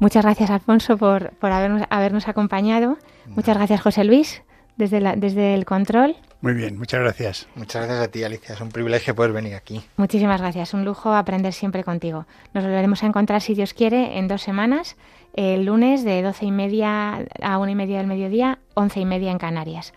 [0.00, 2.96] Muchas gracias, Alfonso, por, por habernos, habernos acompañado.
[3.26, 4.42] Muchas gracias, José Luis,
[4.76, 6.16] desde, la, desde el control.
[6.40, 7.48] Muy bien, muchas gracias.
[7.56, 8.54] Muchas gracias a ti, Alicia.
[8.54, 9.82] Es un privilegio poder venir aquí.
[9.96, 10.72] Muchísimas gracias.
[10.72, 12.26] Un lujo aprender siempre contigo.
[12.54, 14.96] Nos volveremos a encontrar, si Dios quiere, en dos semanas,
[15.34, 19.32] el lunes de doce y media a una y media del mediodía, once y media
[19.32, 19.92] en Canarias.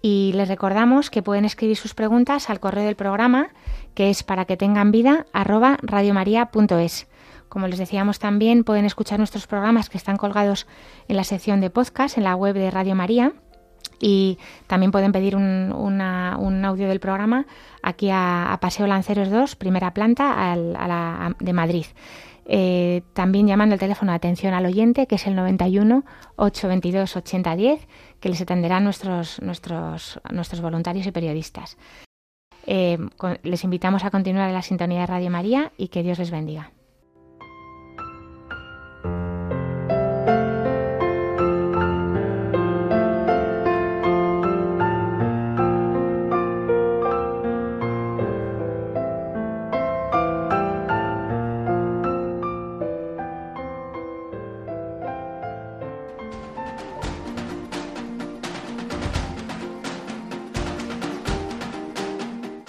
[0.00, 3.50] Y les recordamos que pueden escribir sus preguntas al correo del programa,
[3.94, 7.06] que es para que tengan vida, arroba radiomaria.es.
[7.50, 10.66] Como les decíamos también, pueden escuchar nuestros programas que están colgados
[11.06, 13.34] en la sección de podcast en la web de Radio María
[14.04, 14.36] Y
[14.66, 17.46] también pueden pedir un, audio del programa
[17.84, 20.56] aquí a, Paseo Lanceros 2, primera planta
[21.38, 21.86] de Madrid.
[22.44, 27.86] Eh, también llamando el teléfono de atención al oyente, que es el 91 822 8010,
[28.18, 30.18] que les atenderán nuestros, nuestros,
[30.60, 31.78] voluntarios y periodistas.
[32.66, 32.98] Eh,
[33.44, 36.72] les invitamos a continuar en la sintonía de Radio María y que Dios les bendiga.